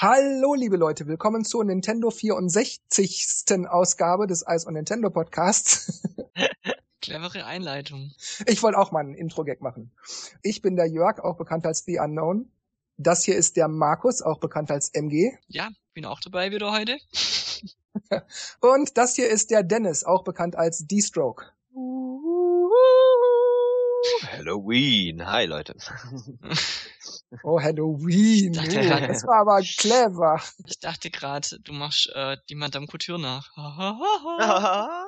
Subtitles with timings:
[0.00, 3.66] Hallo, liebe Leute, willkommen zur Nintendo 64.
[3.68, 6.06] Ausgabe des Eis und Nintendo Podcasts.
[7.02, 8.12] Clevere Einleitung.
[8.46, 9.90] Ich wollte auch mal einen Intro-Gag machen.
[10.42, 12.48] Ich bin der Jörg, auch bekannt als The Unknown.
[12.96, 15.32] Das hier ist der Markus, auch bekannt als MG.
[15.48, 16.96] Ja, bin auch dabei wieder heute.
[18.60, 21.46] und das hier ist der Dennis, auch bekannt als D-Stroke.
[24.30, 25.26] Halloween.
[25.26, 25.74] Hi, Leute.
[27.42, 28.52] Oh, Halloween.
[28.54, 30.40] Dachte, Uh, das war aber clever.
[30.66, 33.50] Ich dachte gerade, du machst äh, die Madame Couture nach.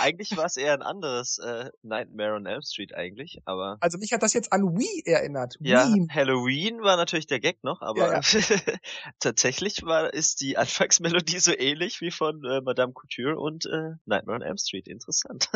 [0.00, 4.12] eigentlich war es eher ein anderes äh, Nightmare on Elm Street eigentlich, aber Also mich
[4.12, 5.56] hat das jetzt an Wii erinnert.
[5.60, 6.06] ja, Wii.
[6.10, 8.20] Halloween war natürlich der Gag noch, aber Ja,
[9.18, 14.36] tatsächlich war ist die Anfangsmelodie so ähnlich wie von äh, Madame Couture und äh, Nightmare
[14.36, 14.86] on Elm Street.
[14.88, 15.48] Interessant.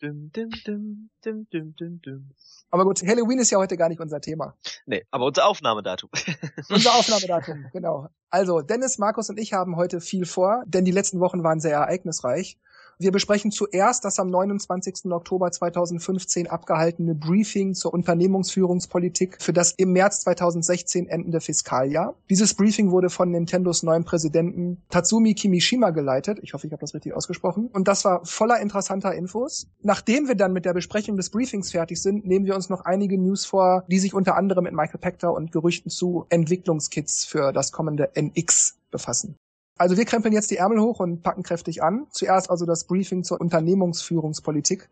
[0.00, 2.30] dum, dum, dum, dum, dum, dum, dum.
[2.72, 4.54] Aber gut, Halloween ist ja heute gar nicht unser Thema.
[4.86, 6.10] Nee, aber unser Aufnahmedatum.
[6.68, 8.08] Unser Aufnahmedatum, genau.
[8.30, 11.72] Also, Dennis, Markus und ich haben heute viel vor, denn die letzten Wochen waren sehr
[11.72, 12.58] ereignisreich.
[13.02, 15.06] Wir besprechen zuerst das am 29.
[15.10, 22.14] Oktober 2015 abgehaltene Briefing zur Unternehmensführungspolitik für das im März 2016 endende Fiskaljahr.
[22.28, 26.40] Dieses Briefing wurde von Nintendos neuem Präsidenten Tatsumi Kimishima geleitet.
[26.42, 27.70] Ich hoffe, ich habe das richtig ausgesprochen.
[27.72, 29.66] Und das war voller interessanter Infos.
[29.80, 33.16] Nachdem wir dann mit der Besprechung des Briefings fertig sind, nehmen wir uns noch einige
[33.16, 37.72] News vor, die sich unter anderem mit Michael Pector und Gerüchten zu Entwicklungskits für das
[37.72, 39.36] kommende NX befassen.
[39.80, 42.06] Also wir krempeln jetzt die Ärmel hoch und packen kräftig an.
[42.10, 44.90] Zuerst also das Briefing zur Unternehmungsführungspolitik.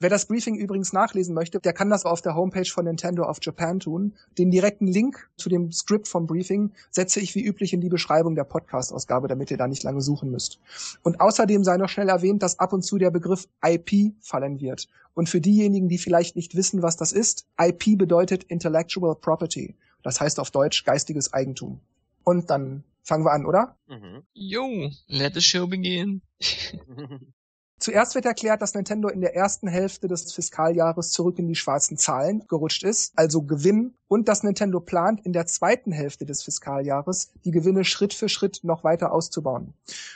[0.00, 3.38] Wer das Briefing übrigens nachlesen möchte, der kann das auf der Homepage von Nintendo of
[3.40, 4.14] Japan tun.
[4.36, 8.34] Den direkten Link zu dem Skript vom Briefing setze ich wie üblich in die Beschreibung
[8.34, 10.58] der Podcast-Ausgabe, damit ihr da nicht lange suchen müsst.
[11.04, 14.88] Und außerdem sei noch schnell erwähnt, dass ab und zu der Begriff IP fallen wird.
[15.14, 19.76] Und für diejenigen, die vielleicht nicht wissen, was das ist, IP bedeutet Intellectual Property.
[20.02, 21.78] Das heißt auf Deutsch geistiges Eigentum.
[22.24, 23.78] Und dann fangen wir an, oder?
[23.86, 24.22] Mhm.
[24.34, 26.22] Jo, let the show begin.
[27.78, 31.98] Zuerst wird erklärt, dass Nintendo in der ersten Hälfte des Fiskaljahres zurück in die schwarzen
[31.98, 37.30] Zahlen gerutscht ist, also Gewinn, und dass Nintendo plant, in der zweiten Hälfte des Fiskaljahres
[37.44, 39.74] die Gewinne Schritt für Schritt noch weiter auszubauen.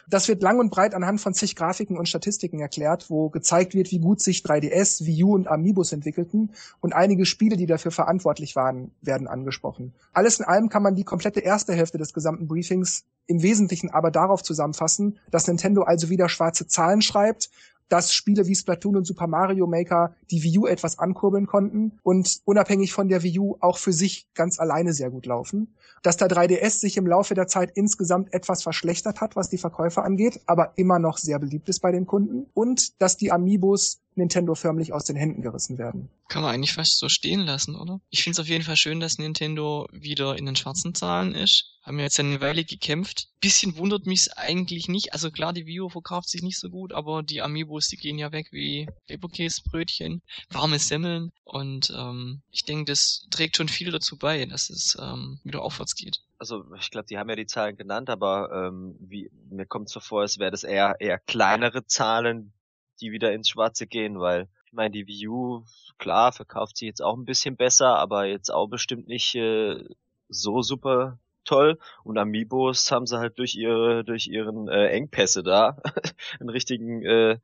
[0.09, 3.91] Das wird lang und breit anhand von zig Grafiken und Statistiken erklärt, wo gezeigt wird,
[3.91, 8.57] wie gut sich 3DS, Wii U und Amiibos entwickelten und einige Spiele, die dafür verantwortlich
[8.57, 9.93] waren, werden angesprochen.
[10.13, 14.11] Alles in allem kann man die komplette erste Hälfte des gesamten Briefings im Wesentlichen aber
[14.11, 17.51] darauf zusammenfassen, dass Nintendo also wieder schwarze Zahlen schreibt,
[17.91, 22.41] dass Spiele wie Splatoon und Super Mario Maker die Wii U etwas ankurbeln konnten und
[22.45, 25.75] unabhängig von der Wii U auch für sich ganz alleine sehr gut laufen.
[26.03, 30.03] Dass der 3DS sich im Laufe der Zeit insgesamt etwas verschlechtert hat, was die Verkäufe
[30.03, 32.47] angeht, aber immer noch sehr beliebt ist bei den Kunden.
[32.55, 36.09] Und dass die Amiibos Nintendo förmlich aus den Händen gerissen werden.
[36.29, 38.01] Kann man eigentlich fast so stehen lassen, oder?
[38.11, 41.77] Ich finde es auf jeden Fall schön, dass Nintendo wieder in den schwarzen Zahlen ist.
[41.83, 43.29] Haben ja jetzt eine Weile gekämpft.
[43.41, 45.13] Bisschen wundert mich eigentlich nicht.
[45.13, 48.19] Also klar, die Wii U verkauft sich nicht so gut, aber die Amiibos, die gehen
[48.19, 51.33] ja weg wie Leberkäsebrötchen, warme Semmeln.
[51.45, 55.97] Und ähm, ich denke, das trägt schon viel dazu bei, dass es ähm, wieder aufwärts
[55.97, 56.21] geht.
[56.39, 60.01] also ich glaube, die haben ja die Zahlen genannt, aber ähm, wie mir kommt so
[60.01, 62.53] vor, als wäre das eher eher kleinere Zahlen,
[63.01, 65.65] die wieder ins Schwarze gehen, weil ich meine, die Wii U,
[65.99, 69.85] klar, verkauft sich jetzt auch ein bisschen besser, aber jetzt auch bestimmt nicht äh,
[70.29, 71.79] so super toll.
[72.05, 75.81] Und Amiibos haben sie halt durch ihre durch ihren äh, Engpässe da
[76.41, 77.39] einen richtigen äh,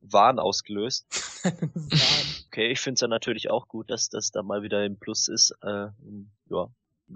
[0.00, 1.06] Wahn ausgelöst.
[2.52, 5.28] Okay, ich finde es ja natürlich auch gut, dass das da mal wieder im Plus
[5.28, 5.54] ist.
[5.62, 5.86] Äh,
[6.50, 6.68] ja,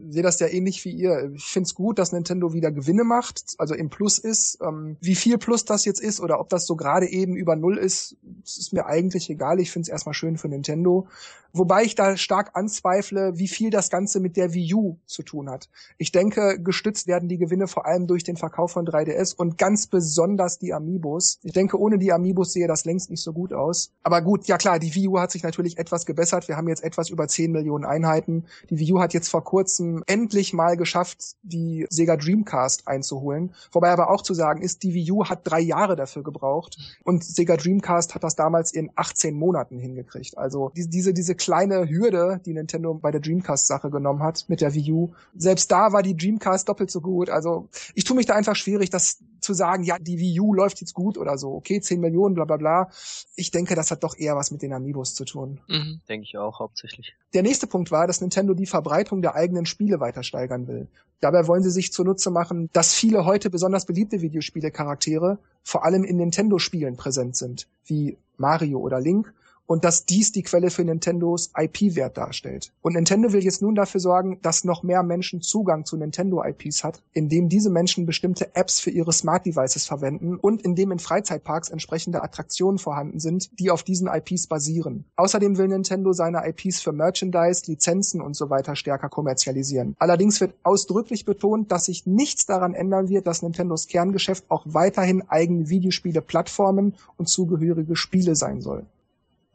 [0.08, 1.32] sehe das ja ähnlich wie ihr.
[1.34, 4.58] Ich finde es gut, dass Nintendo wieder Gewinne macht, also im Plus ist.
[4.62, 7.78] Ähm, wie viel Plus das jetzt ist oder ob das so gerade eben über Null
[7.78, 9.60] ist, ist mir eigentlich egal.
[9.60, 11.06] Ich finde es erstmal schön für Nintendo.
[11.52, 15.48] Wobei ich da stark anzweifle, wie viel das Ganze mit der Wii U zu tun
[15.48, 15.70] hat.
[15.96, 19.86] Ich denke, gestützt werden die Gewinne vor allem durch den Verkauf von 3DS und ganz
[19.86, 21.38] besonders die Amiibos.
[21.42, 23.90] Ich denke, ohne die Amiibos sehe das längst nicht so gut aus.
[24.02, 26.46] Aber gut, ja klar, die Wii U hat sich natürlich etwas gebessert.
[26.46, 28.44] Wir haben jetzt etwas über 10 Millionen Einheiten.
[28.68, 33.54] Die Wii U hat jetzt vor kurzem endlich mal geschafft, die Sega Dreamcast einzuholen.
[33.72, 37.24] Wobei aber auch zu sagen ist, die Wii U hat drei Jahre dafür gebraucht und
[37.24, 40.36] Sega Dreamcast hat das damals in 18 Monaten hingekriegt.
[40.38, 44.74] Also die- diese, diese kleine Hürde, die Nintendo bei der Dreamcast-Sache genommen hat mit der
[44.74, 47.30] Wii U, selbst da war die Dreamcast doppelt so gut.
[47.30, 50.80] Also ich tue mich da einfach schwierig, das zu sagen, ja, die Wii U läuft
[50.80, 51.52] jetzt gut oder so.
[51.54, 52.90] Okay, 10 Millionen, bla bla bla.
[53.36, 55.60] Ich denke, das hat doch eher was mit den Amiibos zu tun.
[55.68, 56.00] Mhm.
[56.08, 57.14] denke ich auch hauptsächlich.
[57.34, 60.86] Der nächste Punkt war, dass Nintendo die Verbreitung der eigenen Spiele weiter steigern will.
[61.20, 66.16] Dabei wollen sie sich zunutze machen, dass viele heute besonders beliebte Videospiele-Charaktere vor allem in
[66.16, 69.34] Nintendo-Spielen präsent sind, wie Mario oder Link,
[69.66, 72.72] und dass dies die Quelle für Nintendos IP-Wert darstellt.
[72.82, 77.02] Und Nintendo will jetzt nun dafür sorgen, dass noch mehr Menschen Zugang zu Nintendo-IPs hat,
[77.12, 82.78] indem diese Menschen bestimmte Apps für ihre Smart-Devices verwenden und indem in Freizeitparks entsprechende Attraktionen
[82.78, 85.04] vorhanden sind, die auf diesen IPs basieren.
[85.16, 89.96] Außerdem will Nintendo seine IPs für Merchandise, Lizenzen und so weiter stärker kommerzialisieren.
[89.98, 95.22] Allerdings wird ausdrücklich betont, dass sich nichts daran ändern wird, dass Nintendos Kerngeschäft auch weiterhin
[95.28, 98.86] eigene Videospiele, Plattformen und zugehörige Spiele sein soll.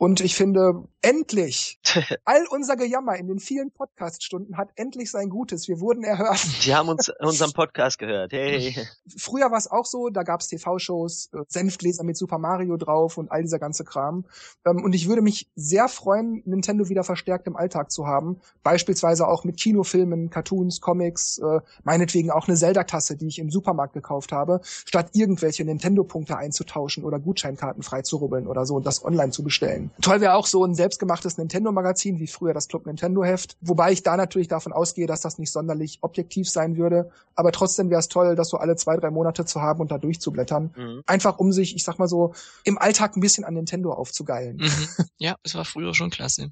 [0.02, 1.80] Und ich finde, endlich,
[2.26, 5.68] all unser Gejammer in den vielen Podcast-Stunden hat endlich sein Gutes.
[5.68, 6.40] Wir wurden erhört.
[6.66, 8.32] Die haben uns unseren Podcast gehört.
[8.32, 8.76] Hey.
[9.18, 13.18] Früher war es auch so, da gab es TV-Shows, äh, Senfgläser mit Super Mario drauf
[13.18, 14.26] und all dieser ganze Kram.
[14.66, 18.40] Ähm, und ich würde mich sehr freuen, Nintendo wieder verstärkt im Alltag zu haben.
[18.64, 23.94] Beispielsweise auch mit Kinofilmen, Cartoons, Comics, äh, meinetwegen auch eine Zelda-Tasse, die ich im Supermarkt
[23.94, 29.44] gekauft habe, statt irgendwelche Nintendo-Punkte einzutauschen oder Gutscheinkarten freizurubbeln oder so und das online zu
[29.44, 29.92] bestellen.
[30.02, 33.56] Toll wäre auch so ein selbstgemachtes Nintendo-Magazin, wie früher das Club Nintendo-Heft.
[33.62, 37.10] Wobei ich da natürlich davon ausgehe, dass das nicht sonderlich objektiv sein würde.
[37.36, 39.98] Aber trotzdem wäre es toll, das so alle zwei, drei Monate zu haben und da
[39.98, 40.74] durchzublättern.
[40.76, 41.04] Mhm.
[41.06, 42.34] Einfach um sich, ich sag mal so,
[42.66, 44.58] im Alltag ein bisschen an Nintendo aufzugeilen.
[44.58, 44.88] Mhm.
[45.18, 46.52] Ja, es war früher schon klasse.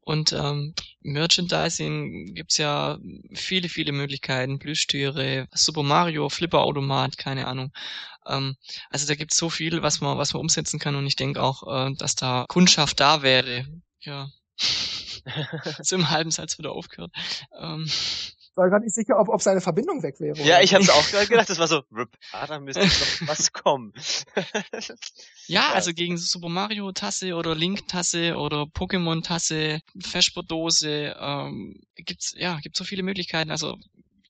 [0.00, 2.98] Und ähm, Merchandising gibt's ja
[3.34, 4.58] viele, viele Möglichkeiten.
[4.58, 7.72] Plüschtüre, Super Mario, Flipper-Automat, keine Ahnung.
[8.26, 8.56] Ähm,
[8.90, 10.96] also da gibt's so viel, was man, was man umsetzen kann.
[10.96, 13.66] Und ich denke auch, äh, dass da Kundschaft da wäre.
[14.00, 14.30] Ja.
[15.82, 17.12] so im halben Satz wieder aufgehört.
[17.58, 17.90] Ähm,
[18.56, 20.38] war gerade nicht sicher, ob, ob seine Verbindung weg wäre.
[20.42, 22.08] Ja, ich habe es auch gerade gedacht, das war so, RIP.
[22.32, 23.92] Ah, da müsste noch was kommen.
[25.46, 32.34] ja, also gegen Super Mario Tasse oder Link Tasse oder Pokémon Tasse, Vesper-Dose, ähm, gibt's,
[32.36, 33.50] ja, gibt's so viele Möglichkeiten.
[33.50, 33.76] Also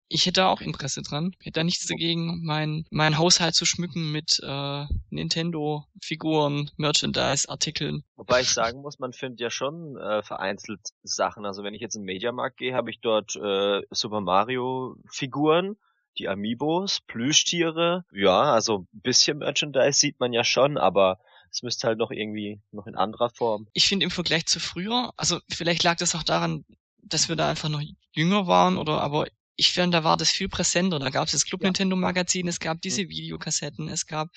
[0.09, 1.33] ich hätte auch Interesse dran.
[1.41, 8.05] Ich hätte da nichts dagegen, mein, mein Haushalt zu schmücken mit äh, Nintendo-Figuren, Merchandise-Artikeln.
[8.17, 11.45] Wobei ich sagen muss, man findet ja schon äh, vereinzelt Sachen.
[11.45, 15.77] Also wenn ich jetzt in den Mediamarkt gehe, habe ich dort äh, Super Mario-Figuren,
[16.19, 18.05] die Amiibos, Plüschtiere.
[18.13, 21.19] Ja, also ein bisschen Merchandise sieht man ja schon, aber
[21.51, 23.67] es müsste halt noch irgendwie noch in anderer Form.
[23.73, 26.65] Ich finde im Vergleich zu früher, also vielleicht lag das auch daran,
[27.03, 27.83] dass wir da einfach noch
[28.13, 29.27] jünger waren oder aber
[29.57, 30.99] ich finde, da war das viel präsenter.
[30.99, 31.63] Da gab es das Club.
[31.63, 34.29] Nintendo Magazin, es gab diese Videokassetten, es gab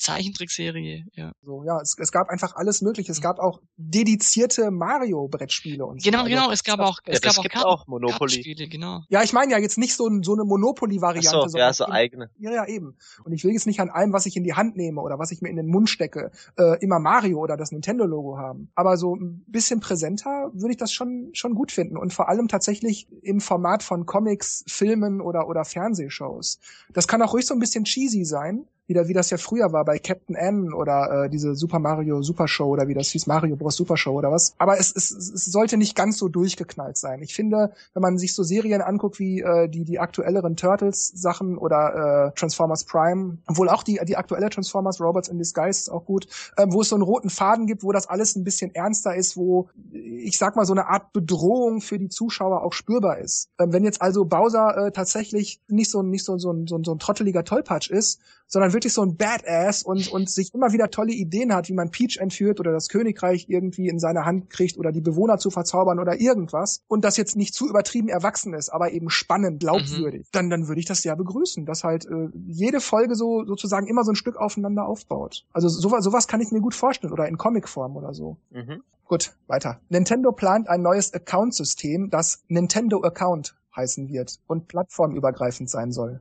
[0.00, 1.32] Zeichentrickserie, ja.
[1.42, 3.12] So, ja, es, es gab einfach alles mögliche.
[3.12, 3.22] Es mhm.
[3.22, 6.24] gab auch dedizierte Mario-Brettspiele und Genau, so.
[6.24, 8.54] genau, also, es gab auch, es ja, gab auch, Karten, auch Monopoly.
[8.70, 9.02] genau.
[9.10, 11.50] Ja, ich meine ja jetzt nicht so, so eine Monopoly-Variante.
[11.50, 12.30] So, ja, so eigene.
[12.38, 12.96] Ja, ja, eben.
[13.24, 15.32] Und ich will jetzt nicht an allem, was ich in die Hand nehme oder was
[15.32, 18.70] ich mir in den Mund stecke, äh, immer Mario oder das Nintendo-Logo haben.
[18.74, 21.98] Aber so ein bisschen präsenter würde ich das schon, schon gut finden.
[21.98, 26.58] Und vor allem tatsächlich im Format von Comics, Filmen oder, oder Fernsehshows.
[26.92, 29.84] Das kann auch ruhig so ein bisschen cheesy sein wieder wie das ja früher war
[29.84, 33.56] bei Captain N oder äh, diese Super Mario Super Show oder wie das hieß, Mario
[33.56, 33.76] Bros.
[33.76, 34.54] Super Show oder was.
[34.58, 37.22] Aber es, es, es sollte nicht ganz so durchgeknallt sein.
[37.22, 42.32] Ich finde, wenn man sich so Serien anguckt wie äh, die, die aktuelleren Turtles-Sachen oder
[42.34, 46.26] äh, Transformers Prime, obwohl auch die, die aktuelle Transformers Robots in Disguise ist auch gut,
[46.56, 49.36] äh, wo es so einen roten Faden gibt, wo das alles ein bisschen ernster ist,
[49.36, 53.50] wo ich sag mal so eine Art Bedrohung für die Zuschauer auch spürbar ist.
[53.60, 56.98] Ähm, wenn jetzt also Bowser äh, tatsächlich nicht so, nicht so, so, so, so ein
[56.98, 58.20] trotteliger Tollpatsch ist,
[58.50, 61.90] sondern wirklich so ein Badass und, und sich immer wieder tolle Ideen hat, wie man
[61.90, 65.98] Peach entführt oder das Königreich irgendwie in seine Hand kriegt oder die Bewohner zu verzaubern
[65.98, 70.28] oder irgendwas und das jetzt nicht zu übertrieben erwachsen ist, aber eben spannend, glaubwürdig, mhm.
[70.32, 74.02] dann, dann würde ich das sehr begrüßen, dass halt äh, jede Folge so sozusagen immer
[74.02, 75.44] so ein Stück aufeinander aufbaut.
[75.52, 78.38] Also sowas, sowas kann ich mir gut vorstellen oder in Comicform oder so.
[78.50, 78.82] Mhm.
[79.04, 79.80] Gut, weiter.
[79.90, 86.20] Nintendo plant ein neues Account-System, das Nintendo Account heißen wird und plattformübergreifend sein soll.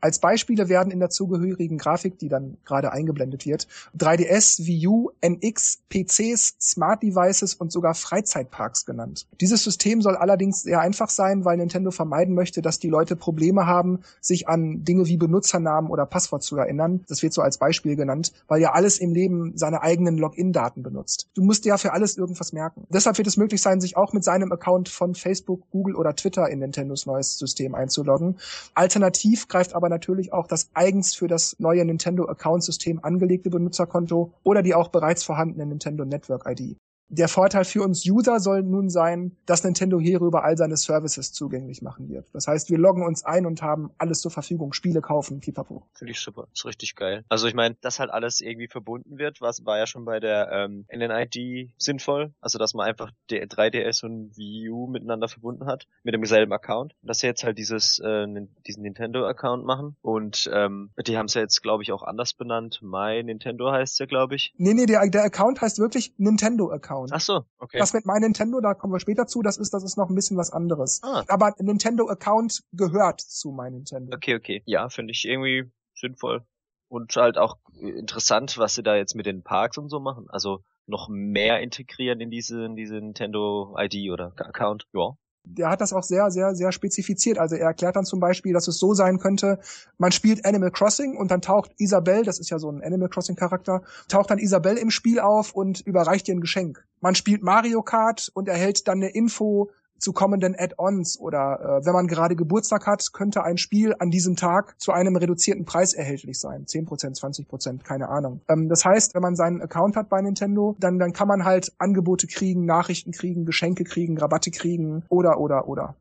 [0.00, 5.10] Als Beispiele werden in der zugehörigen Grafik, die dann gerade eingeblendet wird, 3DS, Wii U,
[5.20, 9.26] NX, PCs, Smart Devices und sogar Freizeitparks genannt.
[9.40, 13.66] Dieses System soll allerdings sehr einfach sein, weil Nintendo vermeiden möchte, dass die Leute Probleme
[13.66, 17.04] haben, sich an Dinge wie Benutzernamen oder Passwort zu erinnern.
[17.08, 21.28] Das wird so als Beispiel genannt, weil ja alles im Leben seine eigenen Login-Daten benutzt.
[21.34, 22.86] Du musst ja für alles irgendwas merken.
[22.88, 26.48] Deshalb wird es möglich sein, sich auch mit seinem Account von Facebook, Google oder Twitter
[26.48, 28.38] in Nintendos neues System einzuloggen.
[28.74, 34.32] Alternativ greift aber natürlich auch das eigens für das neue Nintendo Account System angelegte Benutzerkonto
[34.42, 36.78] oder die auch bereits vorhandene Nintendo Network ID.
[37.12, 41.82] Der Vorteil für uns User soll nun sein, dass Nintendo hierüber all seine Services zugänglich
[41.82, 42.28] machen wird.
[42.32, 45.88] Das heißt, wir loggen uns ein und haben alles zur Verfügung, Spiele kaufen, pipapo.
[45.92, 47.24] Finde ich super, ist richtig geil.
[47.28, 50.52] Also ich meine, dass halt alles irgendwie verbunden wird, was war ja schon bei der
[50.52, 52.32] ähm, NNID sinnvoll.
[52.40, 56.94] Also dass man einfach 3DS und Wii U miteinander verbunden hat, mit dem selben Account.
[57.02, 58.26] Dass sie jetzt halt dieses, äh,
[58.68, 59.96] diesen Nintendo-Account machen.
[60.00, 62.78] Und ähm, die haben es ja jetzt, glaube ich, auch anders benannt.
[62.82, 64.54] My Nintendo heißt ja, glaube ich.
[64.58, 66.99] Nee, nee, der, der Account heißt wirklich Nintendo-Account.
[67.10, 67.78] Ach so, okay.
[67.78, 70.14] Das mit My Nintendo, da kommen wir später zu, das ist, das ist noch ein
[70.14, 71.00] bisschen was anderes.
[71.02, 71.24] Ah.
[71.28, 74.14] Aber Nintendo-Account gehört zu My Nintendo.
[74.14, 74.62] Okay, okay.
[74.66, 76.44] Ja, finde ich irgendwie sinnvoll.
[76.88, 80.26] Und halt auch interessant, was sie da jetzt mit den Parks und so machen.
[80.28, 84.86] Also noch mehr integrieren in diese, in diese Nintendo ID oder Account.
[84.92, 87.38] Ja, der hat das auch sehr, sehr, sehr spezifiziert.
[87.38, 89.58] Also er erklärt dann zum Beispiel, dass es so sein könnte,
[89.98, 93.36] man spielt Animal Crossing und dann taucht Isabelle, das ist ja so ein Animal Crossing
[93.36, 96.84] Charakter, taucht dann Isabelle im Spiel auf und überreicht ihr ein Geschenk.
[97.00, 99.70] Man spielt Mario Kart und erhält dann eine Info,
[100.00, 104.36] zu kommenden Add-ons oder äh, wenn man gerade Geburtstag hat, könnte ein Spiel an diesem
[104.36, 106.64] Tag zu einem reduzierten Preis erhältlich sein.
[106.64, 108.40] 10%, 20%, keine Ahnung.
[108.48, 111.72] Ähm, das heißt, wenn man seinen Account hat bei Nintendo, dann, dann kann man halt
[111.78, 115.94] Angebote kriegen, Nachrichten kriegen, Geschenke kriegen, Rabatte kriegen oder, oder, oder.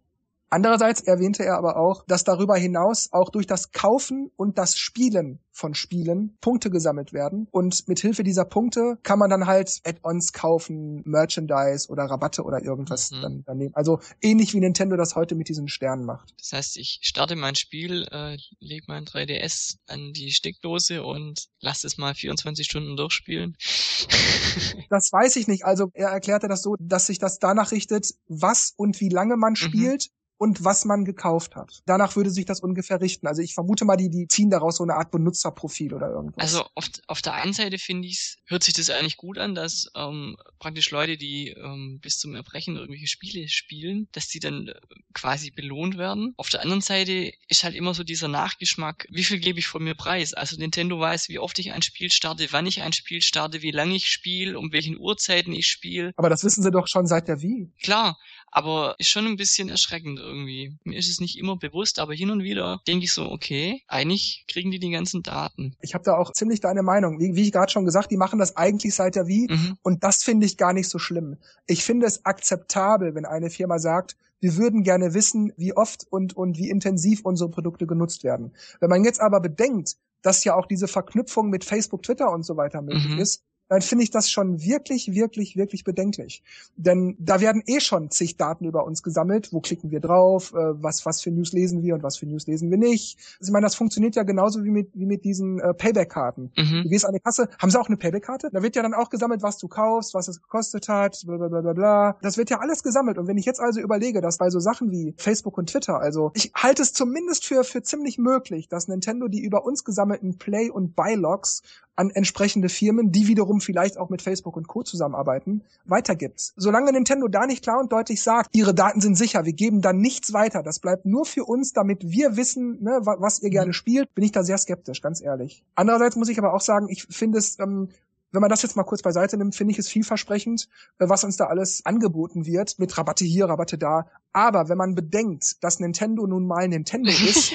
[0.50, 5.40] Andererseits erwähnte er aber auch, dass darüber hinaus auch durch das Kaufen und das Spielen
[5.52, 7.48] von Spielen Punkte gesammelt werden.
[7.52, 12.64] Und mit Hilfe dieser Punkte kann man dann halt Add-ons kaufen, Merchandise oder Rabatte oder
[12.64, 13.22] irgendwas mhm.
[13.22, 13.76] dann, dann nehmen.
[13.76, 16.34] Also ähnlich wie Nintendo das heute mit diesen Sternen macht.
[16.38, 21.86] Das heißt, ich starte mein Spiel, äh, lege mein 3DS an die Steckdose und lasse
[21.86, 23.56] es mal 24 Stunden durchspielen.
[24.90, 25.66] das weiß ich nicht.
[25.66, 29.52] Also er erklärte das so, dass sich das danach richtet, was und wie lange man
[29.52, 29.58] mhm.
[29.58, 30.08] spielt.
[30.10, 31.82] Mhm und was man gekauft hat.
[31.86, 33.28] Danach würde sich das ungefähr richten.
[33.28, 36.42] Also ich vermute mal, die, die ziehen daraus so eine Art Benutzerprofil oder irgendwas.
[36.42, 39.92] Also auf, auf der einen Seite finde ich hört sich das eigentlich gut an, dass
[39.96, 44.74] ähm, praktisch Leute, die ähm, bis zum Erbrechen irgendwelche Spiele spielen, dass die dann äh,
[45.14, 46.34] quasi belohnt werden.
[46.38, 49.84] Auf der anderen Seite ist halt immer so dieser Nachgeschmack, wie viel gebe ich von
[49.84, 50.34] mir preis?
[50.34, 53.72] Also Nintendo weiß, wie oft ich ein Spiel starte, wann ich ein Spiel starte, wie
[53.72, 56.14] lange ich spiele, um welchen Uhrzeiten ich spiele.
[56.16, 57.72] Aber das wissen sie doch schon seit der Wii.
[57.84, 58.18] Klar,
[58.52, 60.78] aber ist schon ein bisschen erschreckend irgendwie.
[60.84, 64.46] Mir ist es nicht immer bewusst, aber hin und wieder denke ich so, okay, eigentlich
[64.48, 65.76] kriegen die die ganzen Daten.
[65.82, 67.20] Ich habe da auch ziemlich deine Meinung.
[67.20, 69.78] Wie, wie ich gerade schon gesagt, die machen das eigentlich seit der Wii mhm.
[69.82, 71.38] und das finde ich gar nicht so schlimm.
[71.68, 76.36] Ich finde es akzeptabel, wenn eine Firma sagt, wir würden gerne wissen, wie oft und,
[76.36, 78.54] und wie intensiv unsere Produkte genutzt werden.
[78.80, 82.58] Wenn man jetzt aber bedenkt, dass ja auch diese Verknüpfung mit Facebook, Twitter und so
[82.58, 83.20] weiter möglich mhm.
[83.20, 86.44] ist, dann finde ich das schon wirklich, wirklich, wirklich bedenklich.
[86.76, 89.54] Denn da werden eh schon zig Daten über uns gesammelt.
[89.54, 90.54] Wo klicken wir drauf?
[90.54, 93.18] Äh, was, was für News lesen wir und was für News lesen wir nicht?
[93.40, 96.52] Also ich meine, das funktioniert ja genauso wie mit, wie mit diesen äh, Payback-Karten.
[96.58, 96.84] Mhm.
[96.84, 98.50] Du gehst an die Kasse, haben sie auch eine Payback-Karte?
[98.52, 101.48] Da wird ja dann auch gesammelt, was du kaufst, was es gekostet hat, bla, bla,
[101.48, 102.18] bla, bla, bla.
[102.22, 103.20] Das wird ja alles gesammelt.
[103.20, 106.32] Und wenn ich jetzt also überlege, dass bei so Sachen wie Facebook und Twitter, also
[106.34, 110.72] ich halte es zumindest für, für ziemlich möglich, dass Nintendo die über uns gesammelten Play-
[110.72, 111.62] und Buy-Logs
[112.00, 114.84] an entsprechende Firmen, die wiederum vielleicht auch mit Facebook und Co.
[114.84, 116.54] zusammenarbeiten, weitergibt.
[116.56, 119.98] Solange Nintendo da nicht klar und deutlich sagt, ihre Daten sind sicher, wir geben dann
[119.98, 124.16] nichts weiter, das bleibt nur für uns, damit wir wissen, ne, was ihr gerne spielt,
[124.16, 125.66] bin ich da sehr skeptisch, ganz ehrlich.
[125.76, 127.90] Andererseits muss ich aber auch sagen, ich finde es ähm,
[128.32, 130.68] wenn man das jetzt mal kurz beiseite nimmt, finde ich es vielversprechend,
[131.00, 134.06] äh, was uns da alles angeboten wird, mit Rabatte hier, Rabatte da.
[134.32, 137.54] Aber wenn man bedenkt, dass Nintendo nun mal Nintendo ist,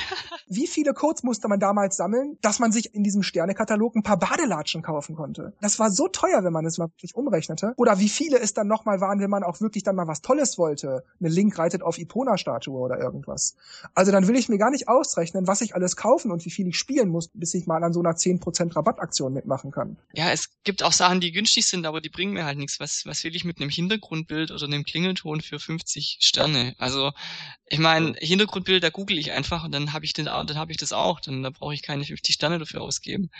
[0.49, 4.19] wie viele Codes musste man damals sammeln, dass man sich in diesem Sternekatalog ein paar
[4.19, 5.55] Badelatschen kaufen konnte?
[5.61, 7.73] Das war so teuer, wenn man es mal wirklich umrechnete.
[7.77, 10.59] Oder wie viele es dann nochmal waren, wenn man auch wirklich dann mal was Tolles
[10.59, 11.05] wollte.
[11.21, 13.57] Eine Link reitet auf Ipona-Statue oder irgendwas.
[13.95, 16.67] Also dann will ich mir gar nicht ausrechnen, was ich alles kaufen und wie viel
[16.67, 19.97] ich spielen muss, bis ich mal an so einer 10% Rabattaktion mitmachen kann.
[20.13, 22.81] Ja, es gibt auch Sachen, die günstig sind, aber die bringen mir halt nichts.
[22.81, 26.75] Was, was will ich mit einem Hintergrundbild oder einem Klingelton für 50 Sterne?
[26.79, 27.13] Also,
[27.67, 30.79] ich meine, Hintergrundbild, da google ich einfach und dann habe ich den, dann habe ich
[30.79, 31.21] das auch.
[31.21, 33.31] Dann da brauche ich keine 50 Sterne dafür ausgeben.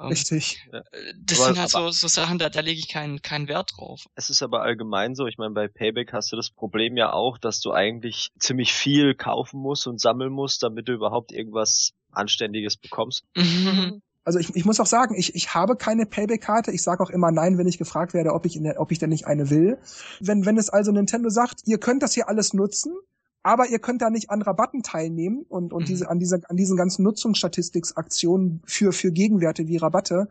[0.00, 0.66] Ähm, Richtig.
[0.72, 0.82] Äh,
[1.16, 4.06] das aber, sind halt so, so Sachen, da, da lege ich keinen, keinen Wert drauf.
[4.14, 7.38] Es ist aber allgemein so, ich meine, bei Payback hast du das Problem ja auch,
[7.38, 12.76] dass du eigentlich ziemlich viel kaufen musst und sammeln musst, damit du überhaupt irgendwas Anständiges
[12.76, 13.24] bekommst.
[13.36, 14.02] Mhm.
[14.24, 16.70] Also ich, ich muss auch sagen, ich, ich habe keine Payback-Karte.
[16.70, 18.98] Ich sage auch immer nein, wenn ich gefragt werde, ob ich, in der, ob ich
[18.98, 19.78] denn nicht eine will.
[20.20, 22.94] Wenn, wenn es also Nintendo sagt, ihr könnt das hier alles nutzen,
[23.42, 25.86] aber ihr könnt da nicht an Rabatten teilnehmen und, und mhm.
[25.86, 30.28] diese, an, diese, an diesen ganzen Nutzungsstatistikaktionen für, für Gegenwerte wie Rabatte,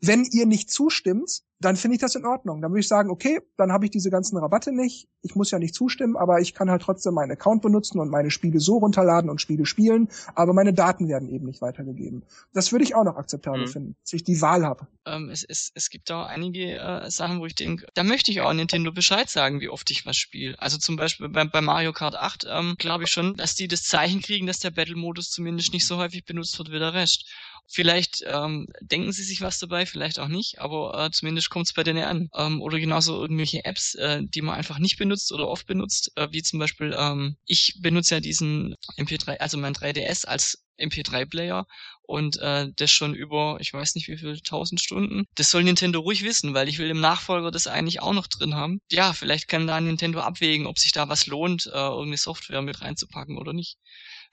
[0.00, 2.60] Wenn ihr nicht zustimmt, dann finde ich das in Ordnung.
[2.60, 5.08] Dann würde ich sagen, okay, dann habe ich diese ganzen Rabatte nicht.
[5.22, 8.30] Ich muss ja nicht zustimmen, aber ich kann halt trotzdem meinen Account benutzen und meine
[8.30, 12.24] Spiele so runterladen und Spiele spielen, aber meine Daten werden eben nicht weitergegeben.
[12.52, 13.68] Das würde ich auch noch akzeptabel mhm.
[13.68, 14.86] finden, dass ich die Wahl habe.
[15.06, 18.42] Ähm, es, es, es gibt auch einige äh, Sachen, wo ich denke, da möchte ich
[18.42, 20.60] auch Nintendo Bescheid sagen, wie oft ich was spiele.
[20.60, 23.82] Also zum Beispiel bei, bei Mario Kart 8 ähm, glaube ich schon, dass die das
[23.82, 27.24] Zeichen kriegen, dass der Battle-Modus zumindest nicht so häufig benutzt wird wie der Rest.
[27.68, 31.72] Vielleicht ähm, denken sie sich was dabei, vielleicht auch nicht, aber äh, zumindest kommt es
[31.72, 32.28] bei denen an.
[32.34, 36.28] Ähm, oder genauso irgendwelche Apps, äh, die man einfach nicht benutzt oder oft benutzt, äh,
[36.30, 41.66] wie zum Beispiel, ähm, ich benutze ja diesen MP3, also mein 3DS als MP3-Player
[42.02, 45.24] und äh, das schon über, ich weiß nicht wie viel, tausend Stunden.
[45.34, 48.54] Das soll Nintendo ruhig wissen, weil ich will im Nachfolger das eigentlich auch noch drin
[48.54, 48.80] haben.
[48.90, 52.80] Ja, vielleicht kann da Nintendo abwägen, ob sich da was lohnt, äh, irgendeine Software mit
[52.80, 53.78] reinzupacken oder nicht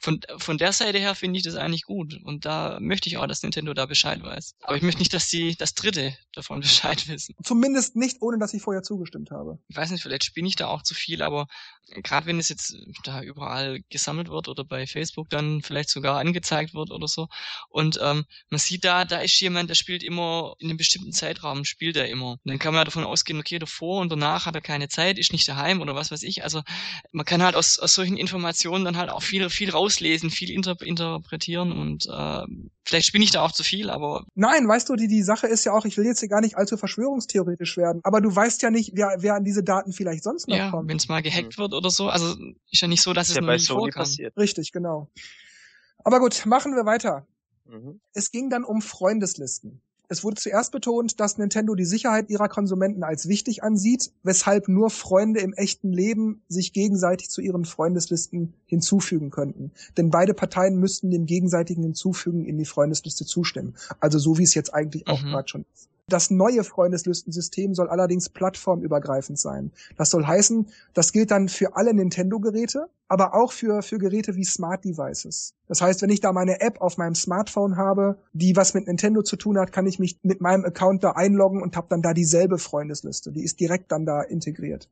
[0.04, 2.20] von, von der Seite her finde ich das eigentlich gut.
[2.26, 4.56] Und da möchte ich auch, dass Nintendo da Bescheid weiß.
[4.62, 7.36] Aber ich möchte nicht, dass sie das Dritte davon Bescheid wissen.
[7.42, 9.60] Zumindest nicht, ohne dass ich vorher zugestimmt habe.
[9.70, 11.48] Ich weiß nicht, vielleicht spiele ich da auch zu viel, aber
[12.04, 16.74] gerade wenn es jetzt da überall gesammelt wird oder bei Facebook dann vielleicht sogar angezeigt
[16.74, 17.30] wird oder so.
[17.70, 21.64] Und ähm, man sieht da, da ist jemand, der spielt immer in einem bestimmten Zeitraum,
[21.64, 22.32] spielt er immer.
[22.32, 25.18] Und dann kann man ja davon ausgehen, okay, davor und danach hat er keine Zeit,
[25.18, 26.44] ist nicht daheim oder was weiß ich.
[26.44, 26.62] Also
[27.14, 30.76] man kann halt aus, aus solchen Informationen dann halt auch viel, viel rauslesen, viel inter
[30.82, 32.46] interpretieren und äh,
[32.86, 34.26] vielleicht spinne ich da auch zu viel, aber.
[34.36, 36.58] Nein, weißt du, die, die Sache ist ja auch, ich will jetzt hier gar nicht
[36.58, 40.48] allzu verschwörungstheoretisch werden, aber du weißt ja nicht, wer, wer an diese Daten vielleicht sonst
[40.48, 40.90] noch ja, kommt.
[40.90, 42.36] Wenn es mal gehackt wird oder so, also
[42.72, 44.36] ist ja nicht so, dass es ja bei Sony passiert.
[44.38, 45.10] Richtig, genau.
[46.04, 47.26] Aber gut, machen wir weiter.
[47.66, 48.00] Mhm.
[48.14, 49.82] Es ging dann um Freundeslisten.
[50.10, 54.90] Es wurde zuerst betont, dass Nintendo die Sicherheit ihrer Konsumenten als wichtig ansieht, weshalb nur
[54.90, 59.72] Freunde im echten Leben sich gegenseitig zu ihren Freundeslisten hinzufügen könnten.
[59.98, 63.76] Denn beide Parteien müssten dem gegenseitigen Hinzufügen in die Freundesliste zustimmen.
[64.00, 65.28] Also so wie es jetzt eigentlich auch mhm.
[65.28, 65.90] gerade schon ist.
[66.10, 69.72] Das neue Freundeslistensystem soll allerdings plattformübergreifend sein.
[69.98, 74.44] Das soll heißen, das gilt dann für alle Nintendo-Geräte, aber auch für, für Geräte wie
[74.44, 75.54] Smart Devices.
[75.68, 79.22] Das heißt, wenn ich da meine App auf meinem Smartphone habe, die was mit Nintendo
[79.22, 82.14] zu tun hat, kann ich mich mit meinem Account da einloggen und habe dann da
[82.14, 83.32] dieselbe Freundesliste.
[83.32, 84.90] Die ist direkt dann da integriert.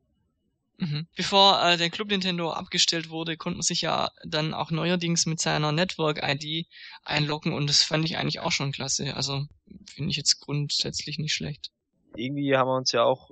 [0.82, 1.06] Mhm.
[1.16, 5.40] Bevor äh, der Club Nintendo abgestellt wurde, konnte man sich ja dann auch neuerdings mit
[5.40, 6.66] seiner Network-ID
[7.04, 9.16] einloggen und das fand ich eigentlich auch schon klasse.
[9.16, 9.46] Also
[9.86, 11.70] finde ich jetzt grundsätzlich nicht schlecht.
[12.16, 13.30] Irgendwie haben wir uns ja auch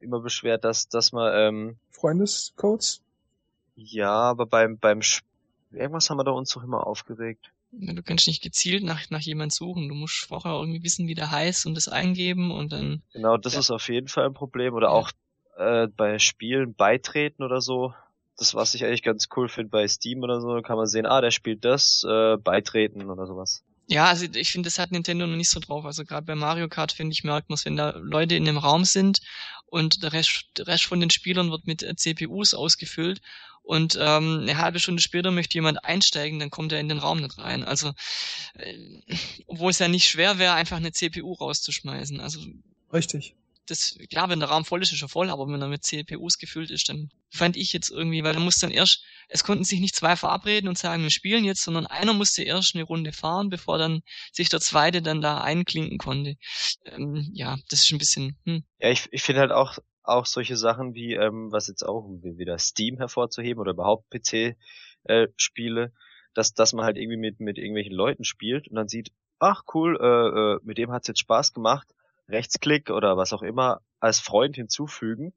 [0.00, 3.02] immer beschwert, dass, dass man ähm, Freundescodes?
[3.74, 5.26] Ja, aber beim beim Sp
[5.72, 7.50] irgendwas haben wir da uns doch immer aufgeregt.
[7.72, 9.88] Ja, du kannst nicht gezielt nach, nach jemand suchen.
[9.88, 13.02] Du musst vorher irgendwie wissen, wie der heißt und das eingeben und dann.
[13.12, 13.60] Genau, das ja.
[13.60, 14.74] ist auf jeden Fall ein Problem.
[14.74, 14.92] Oder ja.
[14.92, 15.10] auch
[15.56, 17.94] äh, bei Spielen beitreten oder so.
[18.36, 21.20] Das, was ich eigentlich ganz cool finde bei Steam oder so, kann man sehen, ah,
[21.20, 23.62] der spielt das, äh, beitreten oder sowas.
[23.88, 25.84] Ja, also ich finde, das hat Nintendo noch nicht so drauf.
[25.84, 28.84] Also gerade bei Mario Kart, finde ich, merkt man wenn da Leute in dem Raum
[28.84, 29.20] sind
[29.66, 33.20] und der Rest, der Rest von den Spielern wird mit äh, CPUs ausgefüllt
[33.62, 37.20] und ähm, eine halbe Stunde später möchte jemand einsteigen, dann kommt er in den Raum
[37.20, 37.64] nicht rein.
[37.64, 37.92] Also,
[38.54, 38.74] äh,
[39.46, 42.20] obwohl es ja nicht schwer wäre, einfach eine CPU rauszuschmeißen.
[42.20, 42.40] Also
[42.92, 43.34] Richtig
[43.66, 46.38] das, klar, wenn der Raum voll ist, ist er voll, aber wenn er mit CPUs
[46.38, 49.80] gefüllt ist, dann fand ich jetzt irgendwie, weil er muss dann erst, es konnten sich
[49.80, 53.50] nicht zwei verabreden und sagen, wir spielen jetzt, sondern einer musste erst eine Runde fahren,
[53.50, 56.36] bevor dann sich der zweite dann da einklinken konnte.
[56.84, 58.64] Ähm, ja, das ist ein bisschen, hm.
[58.78, 62.58] Ja, ich, ich finde halt auch, auch solche Sachen wie, ähm, was jetzt auch wieder
[62.58, 65.90] Steam hervorzuheben oder überhaupt PC-Spiele, äh,
[66.34, 69.98] dass, dass man halt irgendwie mit, mit irgendwelchen Leuten spielt und dann sieht, ach cool,
[70.00, 71.88] äh, äh, mit dem hat's jetzt Spaß gemacht,
[72.28, 75.32] Rechtsklick oder was auch immer als Freund hinzufügen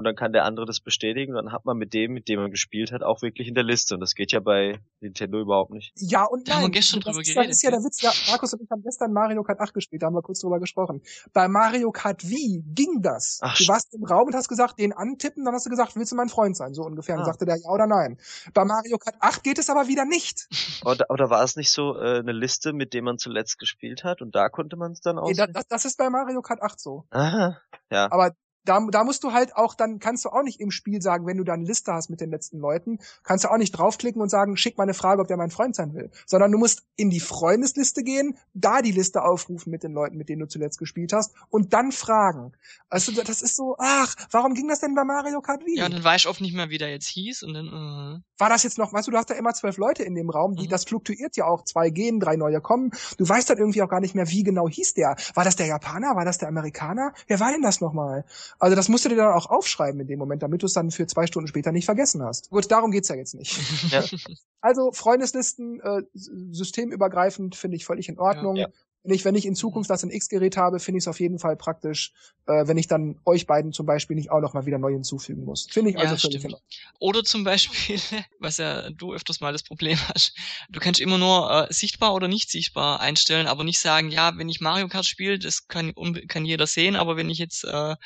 [0.00, 2.40] und dann kann der andere das bestätigen und dann hat man mit dem, mit dem
[2.40, 5.72] man gespielt hat, auch wirklich in der Liste und das geht ja bei Nintendo überhaupt
[5.72, 5.92] nicht.
[5.96, 7.50] Ja und da nein, haben wir gestern das, drüber ist, geredet.
[7.50, 10.00] das ist ja der Witz, ja, Markus und ich haben gestern Mario Kart 8 gespielt,
[10.00, 11.02] da haben wir kurz drüber gesprochen.
[11.34, 13.40] Bei Mario Kart Wii ging das.
[13.42, 16.12] Ach, du warst im Raum und hast gesagt, den antippen, dann hast du gesagt, willst
[16.12, 17.16] du mein Freund sein, so ungefähr.
[17.16, 17.18] Ah.
[17.18, 18.16] Und sagte der ja oder nein.
[18.54, 20.48] Bei Mario Kart 8 geht es aber wieder nicht.
[20.86, 24.22] Oder, oder war es nicht so äh, eine Liste, mit dem man zuletzt gespielt hat
[24.22, 25.28] und da konnte man es dann aus?
[25.28, 27.04] Nee, das, das ist bei Mario Kart 8 so.
[27.10, 27.58] Aha,
[27.90, 28.10] ja.
[28.10, 28.32] Aber
[28.64, 31.36] da, da musst du halt auch, dann kannst du auch nicht im Spiel sagen, wenn
[31.36, 34.28] du da eine Liste hast mit den letzten Leuten, kannst du auch nicht draufklicken und
[34.28, 36.10] sagen, schick mal eine Frage, ob der mein Freund sein will.
[36.26, 40.28] Sondern du musst in die Freundesliste gehen, da die Liste aufrufen mit den Leuten, mit
[40.28, 42.52] denen du zuletzt gespielt hast und dann fragen.
[42.88, 45.78] Also das ist so, ach, warum ging das denn bei Mario Kart Wii?
[45.78, 48.20] Ja, dann weiß ich oft nicht mehr, wie der jetzt hieß und dann, uh.
[48.38, 50.56] War das jetzt noch, weißt du, du hast da immer zwölf Leute in dem Raum,
[50.56, 50.70] die, mhm.
[50.70, 52.90] das fluktuiert ja auch, zwei gehen, drei neue kommen.
[53.18, 55.16] Du weißt dann irgendwie auch gar nicht mehr, wie genau hieß der.
[55.34, 56.16] War das der Japaner?
[56.16, 57.12] War das der Amerikaner?
[57.26, 58.24] Wer war denn das nochmal?
[58.58, 60.90] Also das musst du dir dann auch aufschreiben in dem Moment, damit du es dann
[60.90, 62.50] für zwei Stunden später nicht vergessen hast.
[62.50, 63.58] Gut, darum geht's ja jetzt nicht.
[63.90, 64.04] Ja.
[64.62, 68.56] Also Freundeslisten, äh, systemübergreifend finde ich völlig in Ordnung.
[68.56, 68.72] Ja, ja.
[69.02, 71.38] Wenn ich, wenn ich in Zukunft das in X-Gerät habe, finde ich es auf jeden
[71.38, 72.12] Fall praktisch,
[72.46, 75.44] äh, wenn ich dann euch beiden zum Beispiel nicht auch noch mal wieder neu hinzufügen
[75.44, 75.68] muss.
[75.70, 76.60] Finde ich Ja, also völlig Ordnung.
[76.98, 77.98] Oder zum Beispiel,
[78.40, 80.34] was ja du öfters mal das Problem hast,
[80.70, 84.48] du kannst immer nur äh, sichtbar oder nicht sichtbar einstellen, aber nicht sagen, ja, wenn
[84.48, 85.94] ich Mario Kart spiele, das kann,
[86.28, 87.96] kann jeder sehen, aber wenn ich jetzt äh,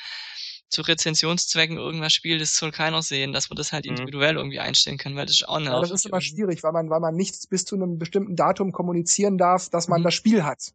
[0.69, 3.91] zu Rezensionszwecken irgendwas spiele, das soll keiner sehen, dass man das halt Mhm.
[3.91, 5.89] individuell irgendwie einstellen kann, weil das ist auch Ja, nervig.
[5.89, 9.37] das ist immer schwierig, weil man, weil man nicht bis zu einem bestimmten Datum kommunizieren
[9.37, 10.05] darf, dass man Mhm.
[10.05, 10.73] das Spiel hat.